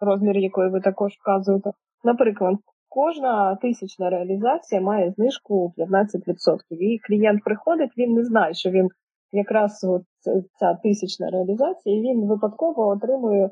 [0.00, 1.70] розмір якої ви також вказуєте.
[2.04, 2.56] Наприклад,
[2.88, 6.58] кожна тисячна реалізація має знижку 15%.
[6.70, 8.88] І клієнт приходить, він не знає, що він
[9.34, 10.02] якраз от
[10.58, 13.50] ця тисячна реалізація, і він випадково отримує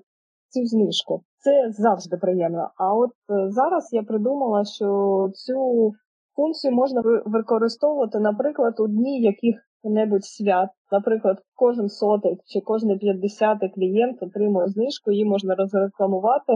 [0.48, 1.22] цю знижку.
[1.38, 2.70] Це завжди приємно.
[2.76, 4.86] А от е, зараз я придумала, що
[5.34, 5.90] цю
[6.36, 10.68] функцію можна використовувати, наприклад, у дні яких-небудь свят.
[10.92, 16.52] Наприклад, кожен сотий чи кожен п'ятдесятий клієнт отримує знижку, її можна розрекламувати.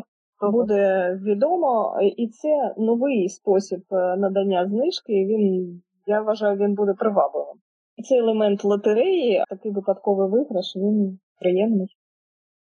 [0.52, 5.12] Буде відомо, і це новий спосіб е, надання знижки.
[5.12, 7.56] Він я вважаю, він буде привабливим.
[8.08, 11.96] Цей елемент лотереї, такий випадковий виграш, він приємний.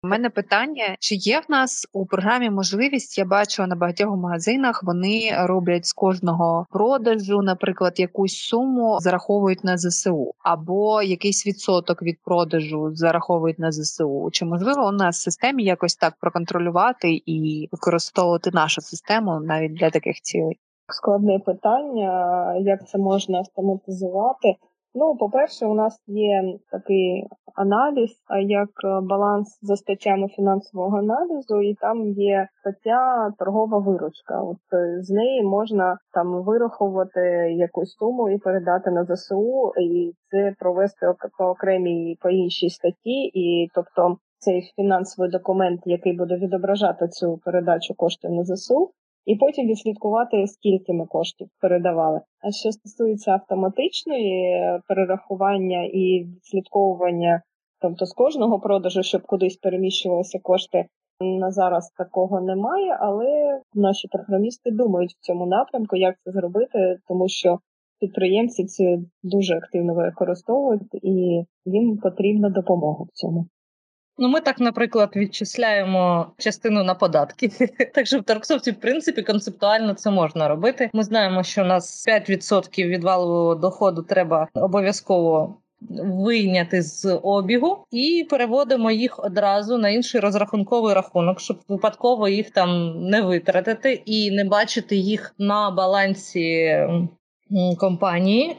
[0.03, 3.19] У мене питання: чи є в нас у програмі можливість?
[3.19, 9.79] Я бачу на багатьох магазинах, вони роблять з кожного продажу, наприклад, якусь суму зараховують на
[9.79, 14.29] ЗСУ, або якийсь відсоток від продажу зараховують на ЗСУ.
[14.33, 19.91] Чи можливо у нас в системі якось так проконтролювати і використовувати нашу систему навіть для
[19.91, 20.59] таких цілей?
[20.93, 24.57] Складне питання, як це можна автоматизувати.
[25.01, 28.11] Ну, по-перше, у нас є такий аналіз,
[28.47, 34.43] як е, баланс за статтями фінансового аналізу, і там є стаття торгова виручка.
[34.43, 37.21] От е, з неї можна там вирахувати
[37.59, 41.07] якусь суму і передати на ЗСУ, і це провести
[41.39, 44.17] по окремій по іншій статті, і тобто.
[44.41, 48.91] Цей фінансовий документ, який буде відображати цю передачу коштів на ЗСУ,
[49.29, 52.21] і потім відслідкувати, скільки ми коштів передавали.
[52.41, 57.43] А що стосується автоматичної перерахування і відслідковування,
[57.81, 60.87] тобто з кожного продажу, щоб кудись переміщувалися кошти.
[61.21, 67.29] На зараз такого немає, але наші програмісти думають в цьому напрямку, як це зробити, тому
[67.29, 67.59] що
[68.01, 73.47] підприємці це дуже активно використовують і їм потрібна допомога в цьому.
[74.19, 77.51] Ну, ми так, наприклад, відчисляємо частину на податки.
[77.95, 80.91] Так що в Тарксофті, в принципі, концептуально це можна робити.
[80.93, 85.57] Ми знаємо, що у нас 5% від валового доходу треба обов'язково
[86.01, 93.01] вийняти з обігу і переводимо їх одразу на інший розрахунковий рахунок, щоб випадково їх там
[93.09, 96.79] не витратити і не бачити їх на балансі
[97.79, 98.57] компанії.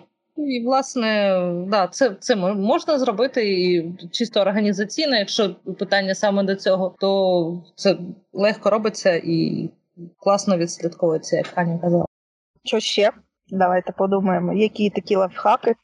[0.48, 5.16] І, власне, да, це це можна зробити і чисто організаційно.
[5.16, 7.98] Якщо питання саме до цього, то це
[8.34, 9.70] легко робиться і
[10.18, 12.06] класно відслідковується, як Аня казала.
[12.64, 13.12] Що ще?
[13.50, 15.76] Давайте подумаємо, які такі лайфхаки,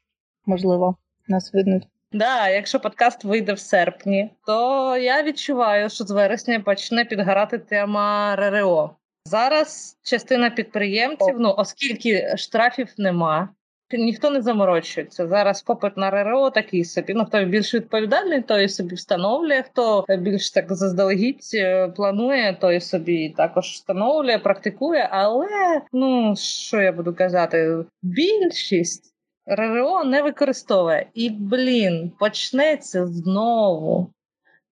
[0.45, 0.95] можливо,
[1.27, 1.87] нас виднуть.
[2.11, 8.35] Да, якщо подкаст вийде в серпні, то я відчуваю, що з вересня почне підгорати тема
[8.35, 8.95] РРО.
[9.25, 13.49] Зараз частина підприємців, ну оскільки штрафів нема,
[13.93, 15.27] ніхто не заморочується.
[15.27, 17.13] Зараз попит на РРО такий собі.
[17.13, 19.63] Ну хто більш відповідальний, той собі встановлює.
[19.63, 25.09] Хто більш так заздалегідь е, планує, той собі також встановлює, практикує.
[25.11, 25.47] Але
[25.93, 29.11] ну що я буду казати, більшість.
[29.47, 34.13] РРО не використовує і блін почнеться знову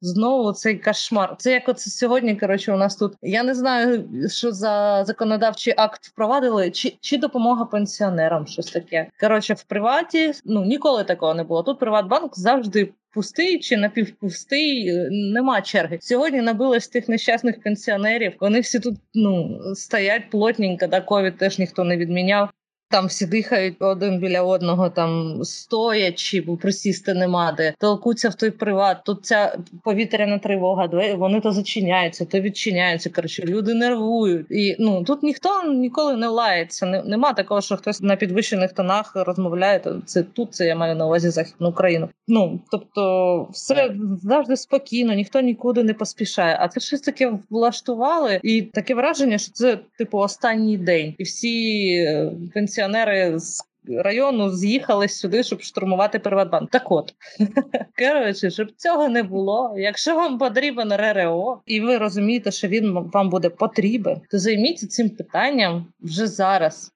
[0.03, 1.35] Знову цей кошмар.
[1.37, 2.35] Це як оце сьогодні.
[2.35, 7.65] Коротше, у нас тут я не знаю, що за законодавчий акт впровадили, чи чи допомога
[7.65, 9.07] пенсіонерам щось таке.
[9.19, 11.63] Коротше, в приваті ну ніколи такого не було.
[11.63, 12.93] Тут Приватбанк завжди.
[13.13, 15.97] Пустий чи напівпустий, нема черги.
[16.01, 18.33] Сьогодні набилось тих нещасних пенсіонерів.
[18.39, 22.49] Вони всі тут ну стоять плотненько, да ковід теж ніхто не відміняв.
[22.93, 28.51] Там всі дихають один біля одного, там стоячи, бо присісти нема де, толкуться в той
[28.51, 28.97] приват.
[29.05, 33.09] Тут ця повітряна тривога, вони то зачиняються, то відчиняються.
[33.09, 34.47] Коротше, люди нервують.
[34.49, 36.85] І ну тут ніхто ніколи не лається.
[36.85, 39.81] Нема такого, що хтось на підвищених тонах розмовляє.
[40.05, 42.09] Це тут це я маю на увазі західну Україну.
[42.27, 46.57] Ну тобто, все завжди спокійно, ніхто нікуди не поспішає.
[46.59, 51.87] А це щось таке влаштували, і таке враження, що це типу останній день, і всі
[51.89, 53.63] е, пенсіонери пенсіонери з
[54.03, 56.69] району з'їхали сюди, щоб штурмувати Приватбанк.
[56.71, 57.13] Так от
[57.99, 59.75] коротше, щоб цього не було.
[59.77, 65.09] Якщо вам потрібен РРО, і ви розумієте, що він вам буде потрібен, то займіться цим
[65.09, 66.91] питанням вже зараз.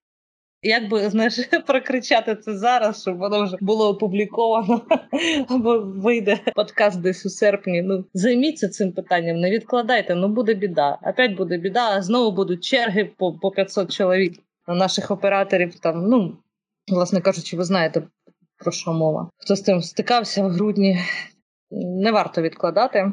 [0.61, 4.81] Як би знаєш, прокричати це зараз, щоб воно вже було опубліковано
[5.47, 7.81] або вийде подкаст десь у серпні.
[7.81, 10.97] Ну займіться цим питанням, не відкладайте, ну буде біда.
[11.03, 14.33] Опять буде біда, а знову будуть черги по по 500 чоловік
[14.75, 16.37] наших операторів там, ну,
[16.87, 18.03] власне кажучи, ви знаєте,
[18.57, 19.29] про що мова.
[19.37, 20.99] Хто з тим стикався в грудні,
[21.71, 23.11] не варто відкладати.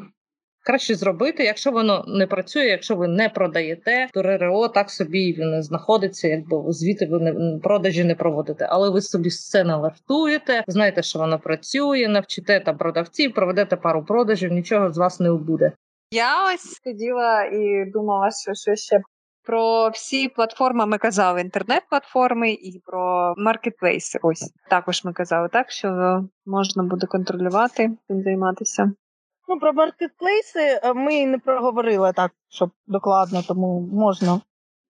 [0.65, 5.63] Краще зробити, якщо воно не працює, якщо ви не продаєте, то РРО так собі він
[5.63, 8.67] знаходиться, якби звідти ви не продажі не проводите.
[8.69, 14.51] Але ви собі все налаштуєте, знаєте, що воно працює, навчите там продавців, проведете пару продажів,
[14.51, 15.71] нічого з вас не буде.
[16.11, 19.01] Я ось сиділа і думала, що що ще
[19.45, 24.19] про всі платформи ми казали: інтернет-платформи і про маркетплейси.
[24.21, 28.91] Ось також ми казали, так що можна буде контролювати цим займатися.
[29.47, 34.41] Ну про маркетплейси е, ми не проговорили так, щоб докладно, тому можна.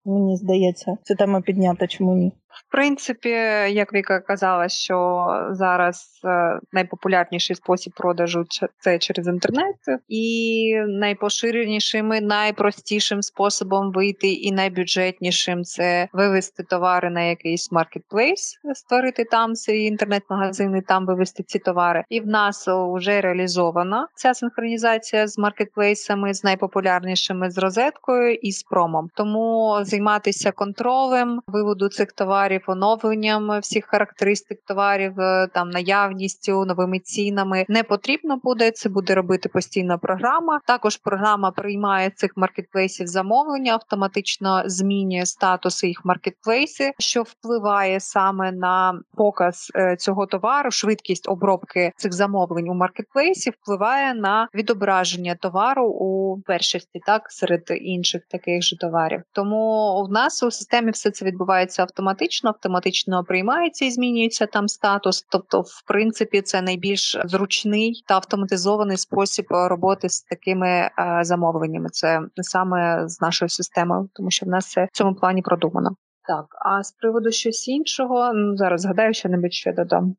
[0.04, 2.32] Мені здається, цю тему підняти, чому ні?
[2.52, 3.28] В принципі,
[3.68, 8.44] як Віка казала, що зараз е, найпопулярніший спосіб продажу
[8.78, 9.76] це через інтернет,
[10.08, 19.24] і найпоширенішим, і найпростішим способом вийти, і найбюджетнішим це вивести товари на якийсь маркетплейс, створити
[19.24, 22.04] там свій інтернет-магазин, і там вивести ці товари.
[22.08, 28.62] І в нас вже реалізована ця синхронізація з маркетплейсами, з найпопулярнішими з розеткою і з
[28.62, 29.10] промом.
[29.14, 36.98] Тому займатися контролем виводу цих товарів товарів, оновленням всіх характеристик товарів, е, там наявністю, новими
[36.98, 38.70] цінами не потрібно буде.
[38.70, 40.60] Це буде робити постійна програма.
[40.66, 49.00] Також програма приймає цих маркетплейсів замовлення, автоматично змінює статуси їх маркетплейси, що впливає саме на
[49.14, 56.40] показ е, цього товару, швидкість обробки цих замовлень у маркетплейсі впливає на відображення товару у
[56.46, 59.22] першості, так серед інших таких же товарів.
[59.32, 64.68] Тому в нас у системі все це відбувається автоматично автоматично, автоматично приймається і змінюється там
[64.68, 65.26] статус.
[65.30, 70.90] Тобто, в принципі, це найбільш зручний та автоматизований спосіб роботи з такими е,
[71.22, 71.88] замовленнями.
[71.92, 75.90] Це саме з нашою системою, тому що в нас це в цьому плані продумано.
[76.26, 80.16] Так, а з приводу щось іншого, ну зараз згадаю, що небудь ще додам.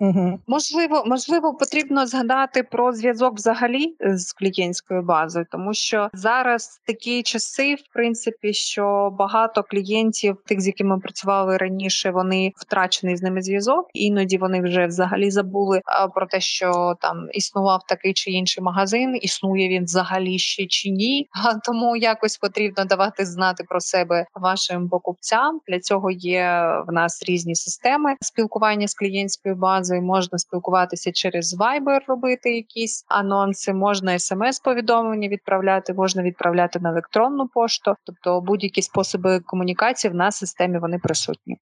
[0.00, 0.38] Угу.
[0.46, 7.74] Можливо, можливо, потрібно згадати про зв'язок взагалі з клієнтською базою, тому що зараз такі часи,
[7.74, 13.86] в принципі, що багато клієнтів, тих, з якими працювали раніше, вони втрачений з ними зв'язок.
[13.94, 15.80] Іноді вони вже взагалі забули
[16.14, 21.28] про те, що там існував такий чи інший магазин, існує він взагалі ще чи ні.
[21.46, 25.60] А тому якось потрібно давати знати про себе вашим покупцям.
[25.68, 31.58] Для цього є в нас різні системи спілкування з клієнтською базою бази, можна спілкуватися через
[31.60, 39.40] Viber, робити якісь анонси, можна смс-повідомлення відправляти, можна відправляти на електронну пошту, тобто будь-які способи
[39.40, 41.56] комунікації в нас в системі вони присутні.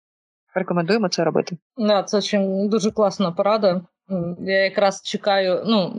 [0.55, 1.57] Рекомендуємо це робити.
[1.77, 2.21] Да, це
[2.69, 3.83] дуже класна порада.
[4.39, 5.93] Я якраз чекаю, ну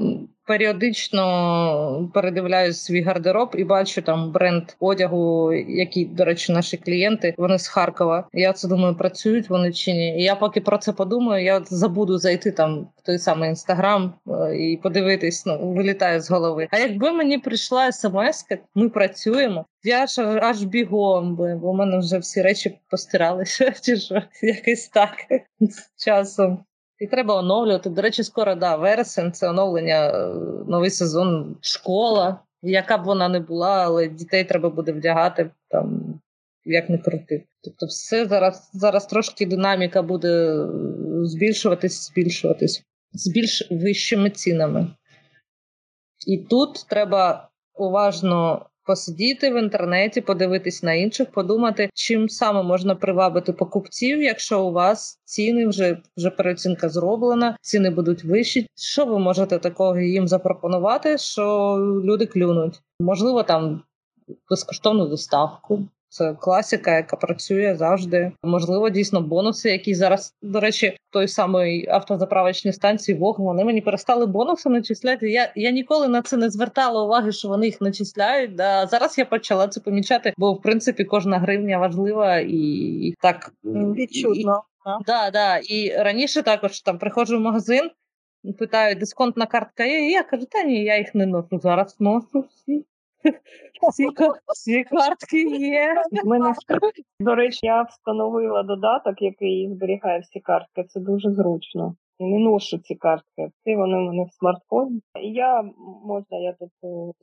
[0.45, 7.59] періодично передивляюсь свій гардероб і бачу там бренд одягу, які, до речі, наші клієнти вони
[7.59, 8.27] з Харкова.
[8.33, 10.19] Я це думаю, працюють вони чи ні.
[10.19, 14.57] І Я поки про це подумаю, я забуду зайти там в той самий інстаграм е,
[14.57, 16.67] і подивитись, ну вилітає з голови.
[16.71, 19.65] А якби мені прийшла смс, ми працюємо.
[19.83, 25.15] Я ж аж бігом, бо у мене вже всі речі постиралися, чи що якось так
[26.05, 26.65] часом.
[26.99, 27.89] І треба оновлювати.
[27.89, 30.33] До речі, скоро да, вересень це оновлення, е,
[30.67, 36.19] новий сезон, школа, яка б вона не була, але дітей треба буде вдягати там,
[36.65, 37.45] як не крути.
[37.63, 40.65] Тобто, все зараз зараз трошки динаміка буде
[41.23, 42.83] збільшуватись, збільшуватись
[43.13, 44.87] з більш вищими цінами.
[46.27, 53.53] І тут треба уважно посидіти в інтернеті, подивитись на інших, подумати, чим саме можна привабити
[53.53, 58.67] покупців, якщо у вас ціни вже вже переоцінка зроблена, ціни будуть вищі.
[58.75, 61.17] Що ви можете такого їм запропонувати?
[61.17, 62.81] Що люди клюнуть?
[62.99, 63.81] Можливо, там
[64.49, 65.87] безкоштовну доставку.
[66.15, 68.31] Це класика, яка працює завжди.
[68.43, 74.25] Можливо, дійсно бонуси, які зараз, до речі, той самий автозаправочні станції Вог, вони мені перестали
[74.25, 75.29] бонуси начисляти.
[75.31, 78.55] Я я ніколи на це не звертала уваги, що вони їх начисляють.
[78.55, 82.57] Да зараз я почала це помічати, бо в принципі кожна гривня важлива і,
[83.07, 84.63] і так відчутно.
[84.85, 85.57] Так, да, да.
[85.57, 87.91] І раніше також там приходжу в магазин,
[88.59, 90.07] питаю, дисконтна картка є.
[90.07, 91.59] І я кажу, та ні, я їх не ношу.
[91.63, 92.85] Зараз ношу всі.
[93.89, 94.07] Всі,
[94.53, 95.95] всі картки є.
[96.25, 96.53] Мене
[97.19, 100.83] до речі, я встановила додаток, який зберігає всі картки.
[100.83, 101.95] Це дуже зручно.
[102.19, 103.49] І не ношу ці картки.
[103.59, 105.01] Всі вони в мене в смартфоні.
[105.21, 105.61] І я
[106.05, 106.69] можна, я тут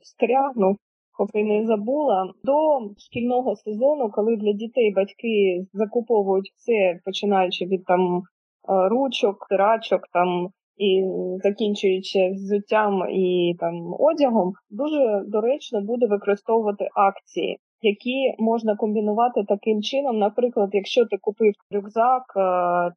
[0.03, 0.77] стрягну,
[1.17, 2.33] поки не забула.
[2.43, 8.23] До шкільного сезону, коли для дітей батьки закуповують все, починаючи від там
[8.67, 11.03] ручок, тирачок, там і
[11.43, 20.17] закінчуючи взуттям і там одягом, дуже доречно буде використовувати акції, які можна комбінувати таким чином.
[20.19, 22.41] Наприклад, якщо ти купив рюкзак е,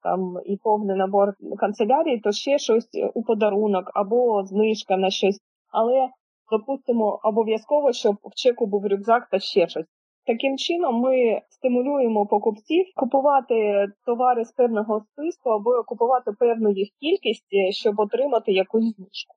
[0.03, 5.39] там і повний набор канцелярії, то ще щось у подарунок або знижка на щось.
[5.73, 6.09] Але
[6.53, 9.87] допустимо обов'язково, щоб в чеку був рюкзак та ще щось.
[10.27, 17.47] Таким чином ми стимулюємо покупців купувати товари з певного списку або купувати певну їх кількість,
[17.53, 19.35] е, щоб отримати якусь знижку.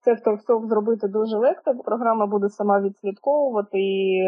[0.00, 1.74] Це все зробити дуже легко.
[1.84, 4.22] Програма буде сама відслідковувати, і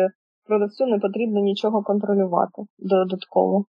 [0.46, 3.64] продавцю не потрібно нічого контролювати додатково.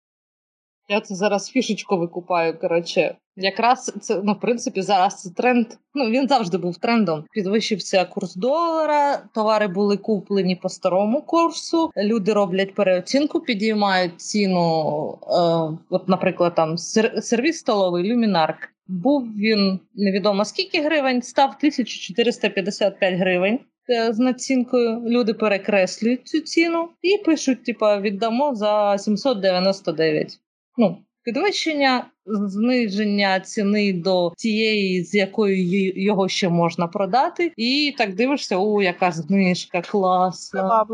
[0.88, 2.58] Я це зараз фішечку викупаю.
[2.58, 5.66] Коротше, якраз це ну, в принципі зараз це тренд.
[5.94, 7.24] Ну він завжди був трендом.
[7.32, 11.90] Підвищився курс долара, товари були куплені по старому курсу.
[11.96, 15.18] Люди роблять переоцінку, підіймають ціну.
[15.22, 18.68] Е, от, наприклад, там сервіс столовий люмінарк.
[18.86, 23.58] Був він невідомо скільки гривень, став 1455 гривень.
[23.90, 30.40] Е, з націнкою люди перекреслюють цю ціну і пишуть: типа віддамо за 799
[30.76, 35.56] ну, підвищення, зниження ціни до тієї, з якою
[36.02, 40.84] його ще можна продати, і так дивишся, о, яка знижка, класна.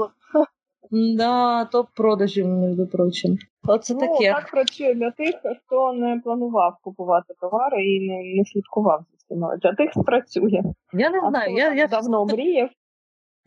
[0.91, 3.39] Да, топ продажів, між прочим.
[3.68, 4.33] Оце ну, таке.
[4.33, 5.35] Так працює для тих,
[5.66, 9.59] хто не планував купувати товари і не не слідкував за ціною.
[9.62, 10.62] Для тих спрацює.
[10.93, 11.57] Я не а знаю.
[11.57, 12.68] Я, я давно мріяв.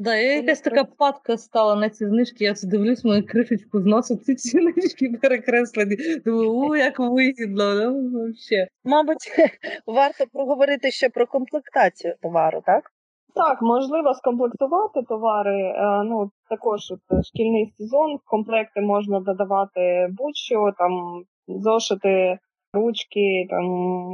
[0.03, 4.23] Да, я якась така падка стала на ці знижки, я це дивлюсь, мою кришечку зносить
[4.23, 5.95] ці знижки перекреслені.
[6.25, 8.67] Думаю, у, як вигідно, ну, вообще.
[8.83, 9.31] Мабуть,
[9.87, 12.91] варто проговорити ще про комплектацію товару, так?
[13.35, 15.61] Так, можливо скомплектувати товари.
[15.61, 22.37] Е, ну, також от шкільний сезон, в комплекти можна додавати будь-що, там зошити,
[22.73, 23.65] ручки, там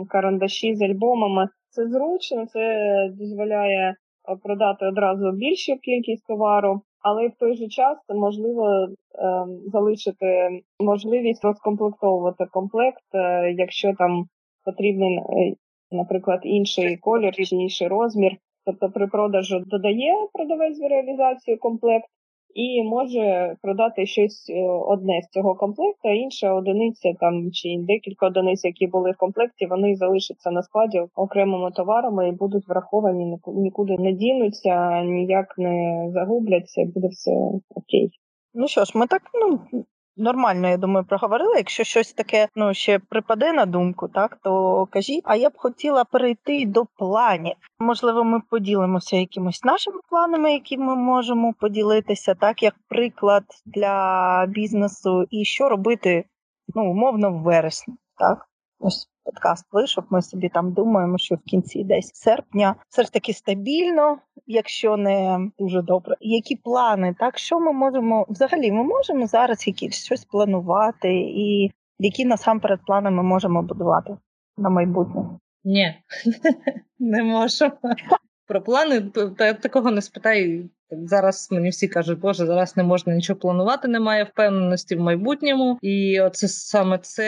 [0.10, 1.50] карандаші з альбомами.
[1.70, 3.96] Це зручно, це дозволяє
[4.36, 8.88] продати одразу більшу кількість товару, але в той же час можливо
[9.20, 10.50] ем, залишити
[10.80, 14.26] можливість розкомплектовувати комплект, е, якщо там
[14.66, 15.56] потрібен, е,
[15.92, 18.32] наприклад, інший колір чи інший розмір.
[18.66, 22.06] Тобто при продажу додає продавець в реалізацію комплект,
[22.54, 28.28] і може продати щось е, одне з цього комплекту, а інша одиниця там чи декілька
[28.28, 33.98] одиниць, які були в комплекті, вони залишаться на складі окремими товарами і будуть враховані, нікуди
[33.98, 37.32] не дінуться, ніяк не загубляться, буде все
[37.76, 38.10] окей.
[38.54, 39.60] Ну що ж, ми так ну
[40.20, 41.58] нормально, я думаю, проговорили.
[41.58, 45.22] Якщо щось таке ну ще припаде на думку, так то кажіть.
[45.24, 47.56] А я б хотіла перейти до планів.
[47.80, 55.26] Можливо, ми поділимося якимось нашими планами, які ми можемо поділитися, так як приклад для бізнесу,
[55.30, 56.26] і що робити
[56.76, 58.49] ну умовно в вересні, так
[58.80, 60.04] ось подкаст вийшов.
[60.10, 64.18] Ми собі там думаємо, що в кінці десь серпня все ж таки стабільно,
[64.48, 66.16] якщо не дуже добре.
[66.20, 67.16] Які плани?
[67.20, 68.72] Так, що ми можемо взагалі?
[68.72, 74.18] Ми можемо зараз якісь щось планувати, і які насамперед плани ми можемо будувати
[74.58, 75.26] на майбутнє?
[75.64, 75.96] Ні,
[77.00, 77.72] не можу.
[78.48, 79.02] Про плани
[79.38, 80.70] та такого не спитай.
[80.92, 86.20] Зараз мені всі кажуть, боже, зараз не можна нічого планувати, немає впевненості в майбутньому, і
[86.20, 87.26] оце саме це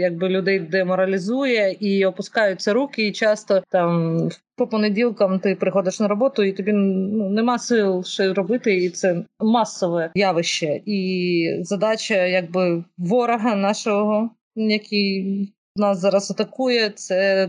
[0.00, 3.06] якби людей деморалізує і опускаються руки.
[3.06, 4.18] І часто там
[4.56, 9.24] по понеділкам ти приходиш на роботу, і тобі ну нема сил ще робити, і це
[9.40, 10.80] масове явище.
[10.86, 17.48] І задача, якби ворога нашого, який нас зараз атакує, це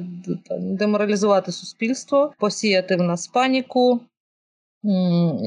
[0.60, 4.02] деморалізувати суспільство, посіяти в нас паніку,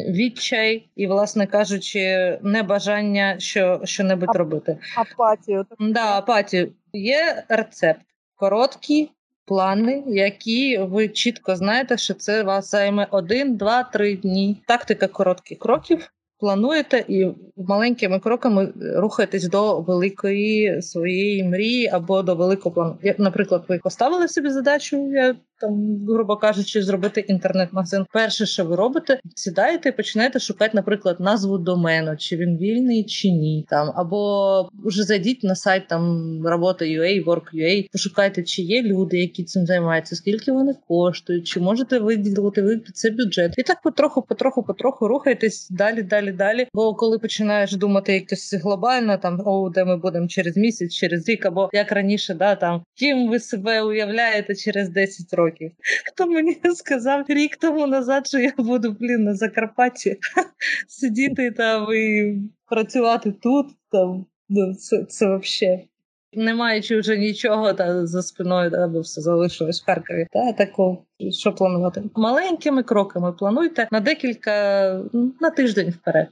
[0.08, 4.78] відчай і, власне кажучи, небажання що, що-небудь робити.
[4.96, 5.66] Апатію.
[5.80, 6.72] Да, апатію.
[6.92, 8.00] Є рецепт.
[8.34, 9.10] Короткі
[9.46, 14.62] плани, які ви чітко знаєте, що це вас займе один, два, три дні.
[14.66, 17.26] Тактика коротких кроків плануєте і
[17.56, 22.98] маленькими кроками рухаєтесь до великої своєї мрії або до великого плану.
[23.02, 25.34] Як, наприклад, ви поставили собі задачу, я
[25.64, 28.06] там, грубо кажучи, зробити інтернет-магазин.
[28.12, 33.28] Перше, що ви робите, сідаєте і починаєте шукати, наприклад, назву домену, чи він вільний, чи
[33.28, 33.66] ні.
[33.70, 39.66] Там або вже зайдіть на сайт там робота.ua, work.ua, пошукайте, чи є люди, які цим
[39.66, 43.54] займаються, скільки вони коштують, чи можете виділити ви під це бюджет.
[43.58, 46.66] І так потроху, потроху, потроху рухайтесь далі, далі, далі.
[46.74, 51.46] Бо коли починаєш думати якось глобально, там о, де ми будемо через місяць, через рік,
[51.46, 55.72] або як раніше, да там ким ви себе уявляєте через 10 років років.
[56.06, 60.16] Хто мені сказав рік тому назад, що я буду блін, на Закарпатті
[60.88, 62.36] сидіти там і
[62.70, 65.88] працювати тут, там ну, це це взагалі.
[66.36, 70.26] Не маючи вже нічого та за спиною, та, бо все залишилось в Харкові.
[70.32, 70.98] Та тако,
[71.30, 72.02] що планувати?
[72.14, 75.04] Маленькими кроками плануйте на декілька
[75.40, 76.28] на тиждень вперед.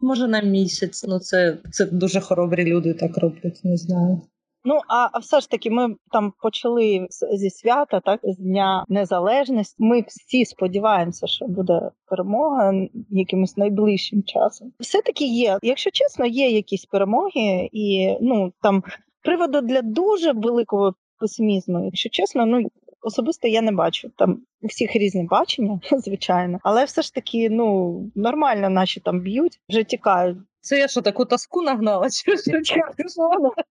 [0.00, 1.04] Може на місяць.
[1.08, 4.20] Ну це це дуже хоробрі люди так роблять, не знаю.
[4.64, 9.76] Ну а, все ж таки, ми там почали зі свята, так з дня незалежності.
[9.78, 12.72] Ми всі сподіваємося, що буде перемога
[13.10, 14.72] якимось найближчим часом.
[14.80, 18.82] Все таки є, якщо чесно, є якісь перемоги, і ну там
[19.22, 21.84] приводу для дуже великого песимізму.
[21.84, 22.68] Якщо чесно, ну
[23.02, 28.00] особисто я не бачу там у всіх різні бачення, звичайно, але все ж таки, ну
[28.14, 30.38] нормально наші там б'ють, вже тікають.
[30.64, 32.08] Це я що таку таску нагнала?
[32.10, 32.30] Чи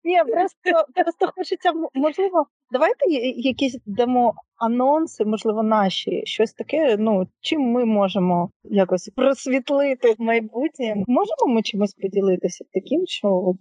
[0.03, 2.45] Ні, просто просто хочеться можливо.
[2.71, 6.95] Давайте якісь дамо анонси, можливо, наші щось таке.
[6.99, 10.95] Ну чим ми можемо якось просвітлити в майбутнє?
[11.07, 13.53] Можемо ми чимось поділитися таким, що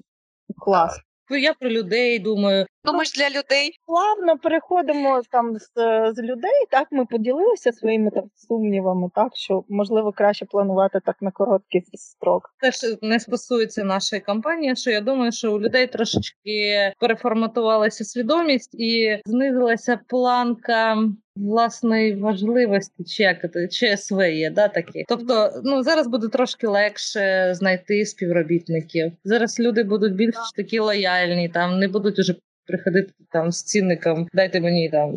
[0.59, 1.01] клас.
[1.31, 2.67] Ну, я про людей думаю.
[2.85, 3.71] Ну ми ж для людей.
[3.87, 5.71] Плавно переходимо там з
[6.15, 6.67] з людей.
[6.71, 12.55] Так ми поділилися своїми там сумнівами, так що можливо краще планувати так на короткий строк.
[12.61, 14.77] Теж не стосується нашої кампанії.
[14.77, 20.97] Що я думаю, що у людей трошечки переформатувалася свідомість і знизилася планка
[21.37, 25.05] власної важливості, чи як це, чи СВ є, да, такі.
[25.09, 29.13] Тобто, ну зараз буде трошки легше знайти співробітників.
[29.25, 32.35] Зараз люди будуть більш такі лояльні, там не будуть уже.
[32.67, 35.15] Приходити там з цінником, дайте мені там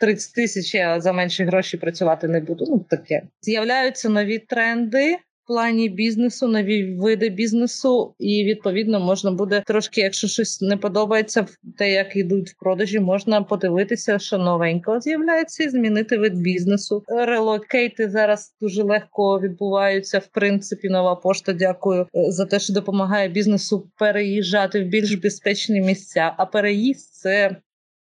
[0.00, 2.64] 30 тисяч, я за менші гроші працювати не буду.
[2.68, 3.22] Ну таке.
[3.42, 5.16] З'являються нові тренди
[5.48, 11.56] плані бізнесу, нові види бізнесу, і відповідно можна буде трошки, якщо щось не подобається в
[11.78, 17.02] те, як йдуть в продажі, можна подивитися, що новенького з'являється, і змінити вид бізнесу.
[17.08, 20.18] Релокейти зараз дуже легко відбуваються.
[20.18, 21.52] В принципі, нова пошта.
[21.52, 26.34] Дякую е, за те, що допомагає бізнесу переїжджати в більш безпечні місця.
[26.36, 27.56] А переїзд це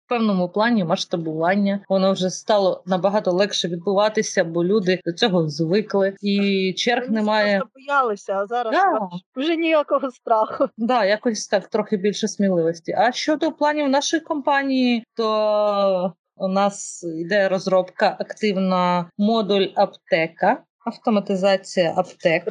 [0.09, 1.81] певному плані масштабування.
[1.89, 7.63] Воно вже стало набагато легше відбуватися, бо люди до цього звикли і черг Вони немає.
[7.75, 9.09] боялися, а зараз да.
[9.37, 10.69] вже ніякого страху.
[10.77, 12.93] Да, якось так трохи більше сміливості.
[12.93, 20.63] А щодо планів нашої компанії, то у нас йде розробка активна модуль аптека.
[20.87, 22.45] Автоматизація аптек,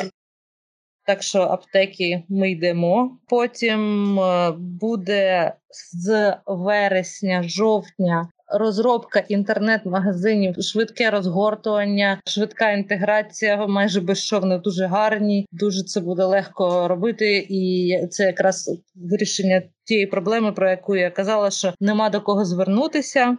[1.06, 3.18] так що аптеки ми йдемо.
[3.28, 14.86] Потім е, буде з вересня, жовтня розробка інтернет-магазинів, швидке розгортування, швидка інтеграція, майже безшовно, дуже
[14.86, 15.46] гарні.
[15.52, 21.52] Дуже це буде легко робити, і це якраз вирішення тієї проблеми, про яку я казала,
[21.52, 23.38] що нема до кого звернутися.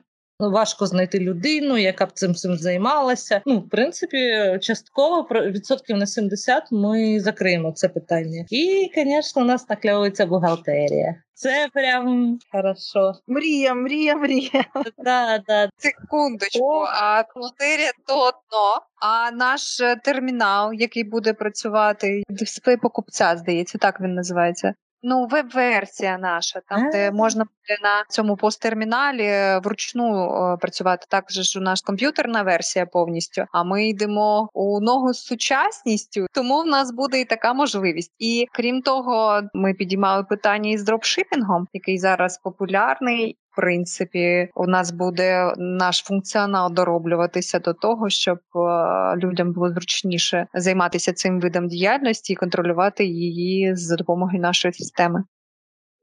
[0.51, 3.41] Важко знайти людину, яка б цим всім займалася.
[3.47, 4.19] Ну, в принципі,
[4.61, 8.45] частково про відсотків на 70 ми закриємо це питання.
[8.51, 11.15] І, звісно, у нас накльовується бухгалтерія.
[11.35, 13.13] Це прям хорошо.
[13.27, 14.65] Мрія, мрія, мрія.
[14.99, 15.71] Да, да.
[15.79, 16.87] Секундочку, О.
[16.89, 24.01] а квартирі то одно, а наш е, термінал, який буде працювати, дисплей покупця, здається, так
[24.01, 24.75] він називається.
[25.03, 31.07] Ну, веб-версія наша, там, де можна буде на цьому посттерміналі е, вручну е, працювати.
[31.09, 33.45] Також ж у нас комп'ютерна версія повністю.
[33.53, 38.13] А ми йдемо у ногу з сучасністю, тому в нас буде і така можливість.
[38.19, 43.37] І крім того, ми підіймали питання із дропшипінгом, який зараз популярний.
[43.57, 51.13] Принципі, у нас буде наш функціонал дороблюватися до того, щоб е, людям було зручніше займатися
[51.13, 55.25] цим видом діяльності і контролювати її за допомогою нашої системи.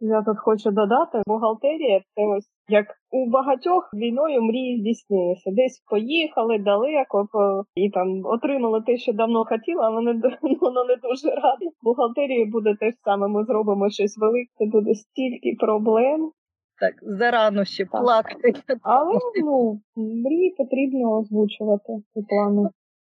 [0.02, 5.52] Я тут хочу додати, бухгалтерія це ось як у багатьох війною мрії здійснилися.
[5.52, 10.84] Десь поїхали далеко по- і там отримали те, що давно хотіли, а вони д- воно
[10.86, 11.66] не дуже раді.
[11.82, 13.28] Бухгалтерії буде те ж саме.
[13.28, 16.32] Ми зробимо щось велике, буде стільки проблем.
[16.80, 18.02] Так, зарано ще Так.
[18.02, 18.54] плакати.
[18.82, 22.70] Але ну мрії потрібно озвучувати і плани.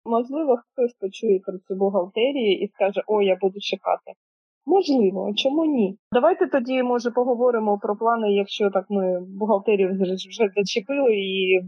[0.05, 4.13] Можливо, хтось почує про цю бухгалтерію і скаже: О, я буду чекати.
[4.67, 5.99] Можливо, чому ні?
[6.13, 10.17] Давайте тоді, може, поговоримо про плани, якщо так ми бухгалтерію вже
[10.57, 11.61] зачепили, і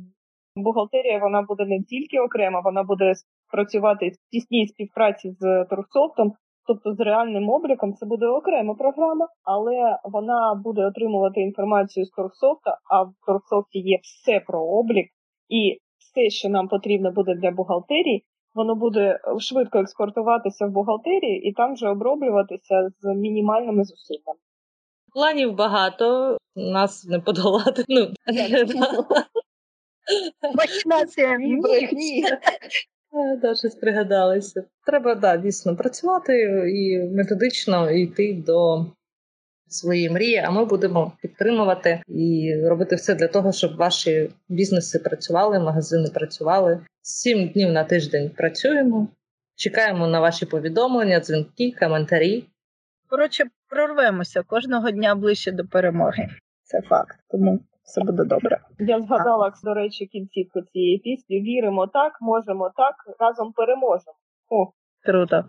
[0.57, 3.13] бухгалтерія вона буде не тільки окрема, вона буде
[3.53, 6.33] працювати в тісній співпраці з Торсофтом,
[6.67, 7.95] тобто з реальним обліком.
[7.95, 13.99] Це буде окрема програма, але вона буде отримувати інформацію з Торсофта, а в Торсофті є
[14.03, 15.07] все про облік
[15.49, 18.25] і все, що нам потрібно буде для бухгалтерії.
[18.55, 24.39] Воно буде швидко експортуватися в бухгалтерії і там вже оброблюватися з мінімальними зусиллями.
[25.15, 27.85] Планів багато, нас не подолати.
[27.89, 28.07] Ну,
[30.55, 32.25] Махінація Ні, брехні.
[33.17, 34.65] Е, Да, щось пригадалося.
[34.87, 36.43] Треба да, дійсно працювати
[36.75, 38.87] і методично йти до
[39.69, 45.59] своєї мрії, а ми будемо підтримувати і робити все для того, щоб ваші бізнеси працювали,
[45.59, 46.81] магазини працювали.
[47.03, 49.09] Сім днів на тиждень працюємо.
[49.57, 52.45] Чекаємо на ваші повідомлення, дзвінки, коментарі.
[53.09, 56.29] Коротше, прорвемося кожного дня ближче до перемоги.
[56.65, 58.61] Це факт, тому все буде добре.
[58.79, 61.41] Я згадала, до речі, кінцівку цієї пісні.
[61.41, 64.17] Віримо так, можемо так, разом переможемо.
[64.49, 64.73] О,
[65.05, 65.45] Круто.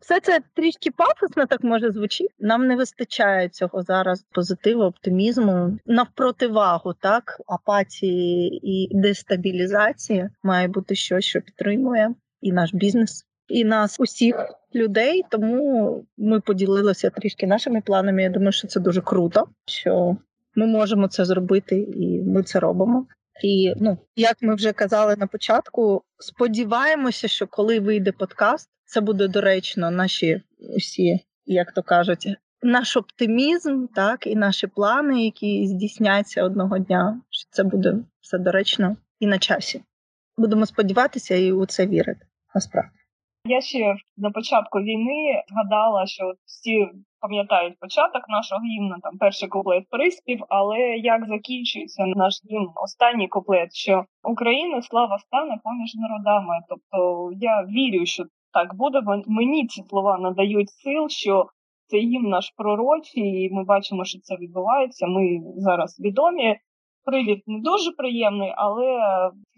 [0.00, 2.34] Все це трішки пафосно так може звучить.
[2.38, 5.78] Нам не вистачає цього зараз позитиву, оптимізму.
[5.86, 14.00] Навпротивагу, так, апатії і дестабілізації має бути щось, що підтримує і наш бізнес, і нас
[14.00, 14.36] усіх
[14.74, 15.22] людей.
[15.30, 18.22] Тому ми поділилися трішки нашими планами.
[18.22, 20.16] Я думаю, що це дуже круто, що
[20.54, 23.06] ми можемо це зробити, і ми це робимо.
[23.44, 29.28] І ну, як ми вже казали на початку, сподіваємося, що коли вийде подкаст, це буде
[29.28, 30.42] доречно наші
[30.76, 32.28] усі, як то кажуть,
[32.62, 37.20] наш оптимізм, так і наші плани, які здійсняться одного дня.
[37.30, 39.82] Що це буде все доречно і на часі.
[40.36, 42.26] Будемо сподіватися і у це вірити.
[42.54, 42.90] Насправді.
[43.44, 46.88] Я ще на початку війни згадала, що всі
[47.22, 53.74] пам'ятають початок нашого гімну, там перший куплет приспів, але як закінчується наш гімн, останній куплет,
[53.74, 56.54] що Україна слава стане поміж народами.
[56.68, 59.00] Тобто я вірю, що так буде.
[59.26, 61.46] Мені ці слова надають сил, що
[61.86, 65.06] цей гімн наш пророчий, і ми бачимо, що це відбувається.
[65.06, 66.56] Ми зараз відомі.
[67.04, 69.00] Привід не дуже приємний, але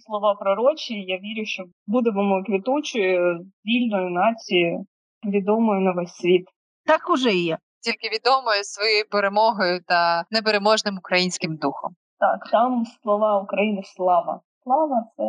[0.06, 0.94] слова пророчі.
[0.94, 4.84] Я вірю, що будемо квітучою вільною нацією,
[5.26, 6.44] відомою на весь світ.
[6.86, 7.58] Так уже є.
[7.80, 11.96] Тільки відомою своєю перемогою та непереможним українським духом.
[12.18, 14.40] Так, там слова України слава.
[14.62, 15.22] Слава це,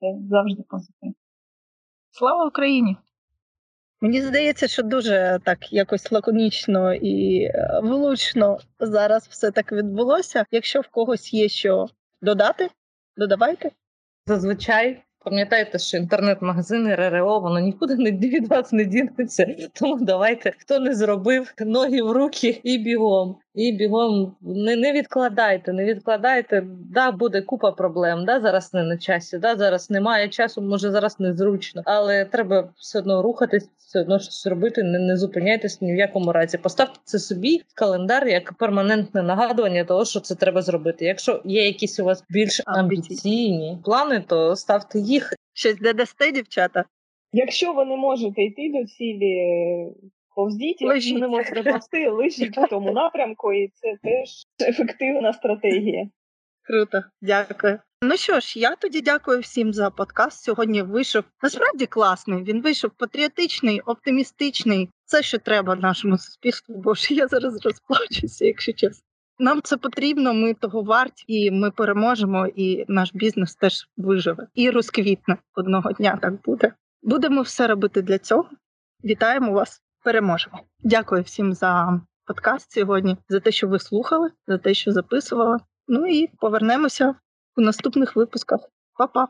[0.00, 1.14] це завжди позитив.
[2.10, 2.96] Слава Україні!
[4.00, 10.44] Мені здається, що дуже так якось лаконічно і е, влучно зараз все так відбулося.
[10.50, 11.86] Якщо в когось є що
[12.22, 12.70] додати,
[13.16, 13.70] додавайте.
[14.26, 19.46] Зазвичай Пам'ятайте, що інтернет-магазини РРО, воно нікуди не від вас не дінеться.
[19.72, 23.36] Тому давайте, хто не зробив ноги в руки і бігом.
[23.54, 26.66] І бігом не, не відкладайте, не відкладайте.
[26.94, 28.24] Да, буде купа проблем.
[28.24, 32.98] Да, зараз не на часі, да, зараз немає часу, може зараз незручно, але треба все
[32.98, 34.82] одно рухатись, все одно щось робити.
[34.82, 36.58] Не, не зупиняйтесь ні в якому разі.
[36.58, 41.04] Поставте це собі в календар як перманентне нагадування того, що це треба зробити.
[41.04, 45.09] Якщо є якісь у вас більш амбіційні плани, то ставте їх.
[45.52, 46.84] Щось де дасте, дівчата?
[47.32, 49.36] Якщо ви не можете йти до цілі,
[50.34, 54.28] повздіть, якщо не можете повсти, лежіть в тому напрямку, і це теж
[54.68, 56.08] ефективна стратегія.
[56.62, 57.78] Круто, дякую.
[58.02, 60.44] Ну що ж, я тоді дякую всім за подкаст.
[60.44, 62.42] Сьогодні вийшов насправді класний.
[62.42, 64.88] Він вийшов патріотичний, оптимістичний.
[65.04, 66.74] Це що треба нашому суспільству.
[66.76, 69.09] Боже, я зараз розплачуся, якщо чесно.
[69.40, 74.70] Нам це потрібно, ми того варті, і ми переможемо, і наш бізнес теж виживе і
[74.70, 76.18] розквітне одного дня.
[76.22, 76.72] Так буде.
[77.02, 78.48] Будемо все робити для цього.
[79.04, 80.60] Вітаємо вас, переможемо.
[80.80, 85.58] Дякую всім за подкаст сьогодні, за те, що ви слухали, за те, що записували.
[85.88, 87.14] Ну і повернемося
[87.56, 88.60] у наступних випусках.
[88.98, 89.28] Па-па!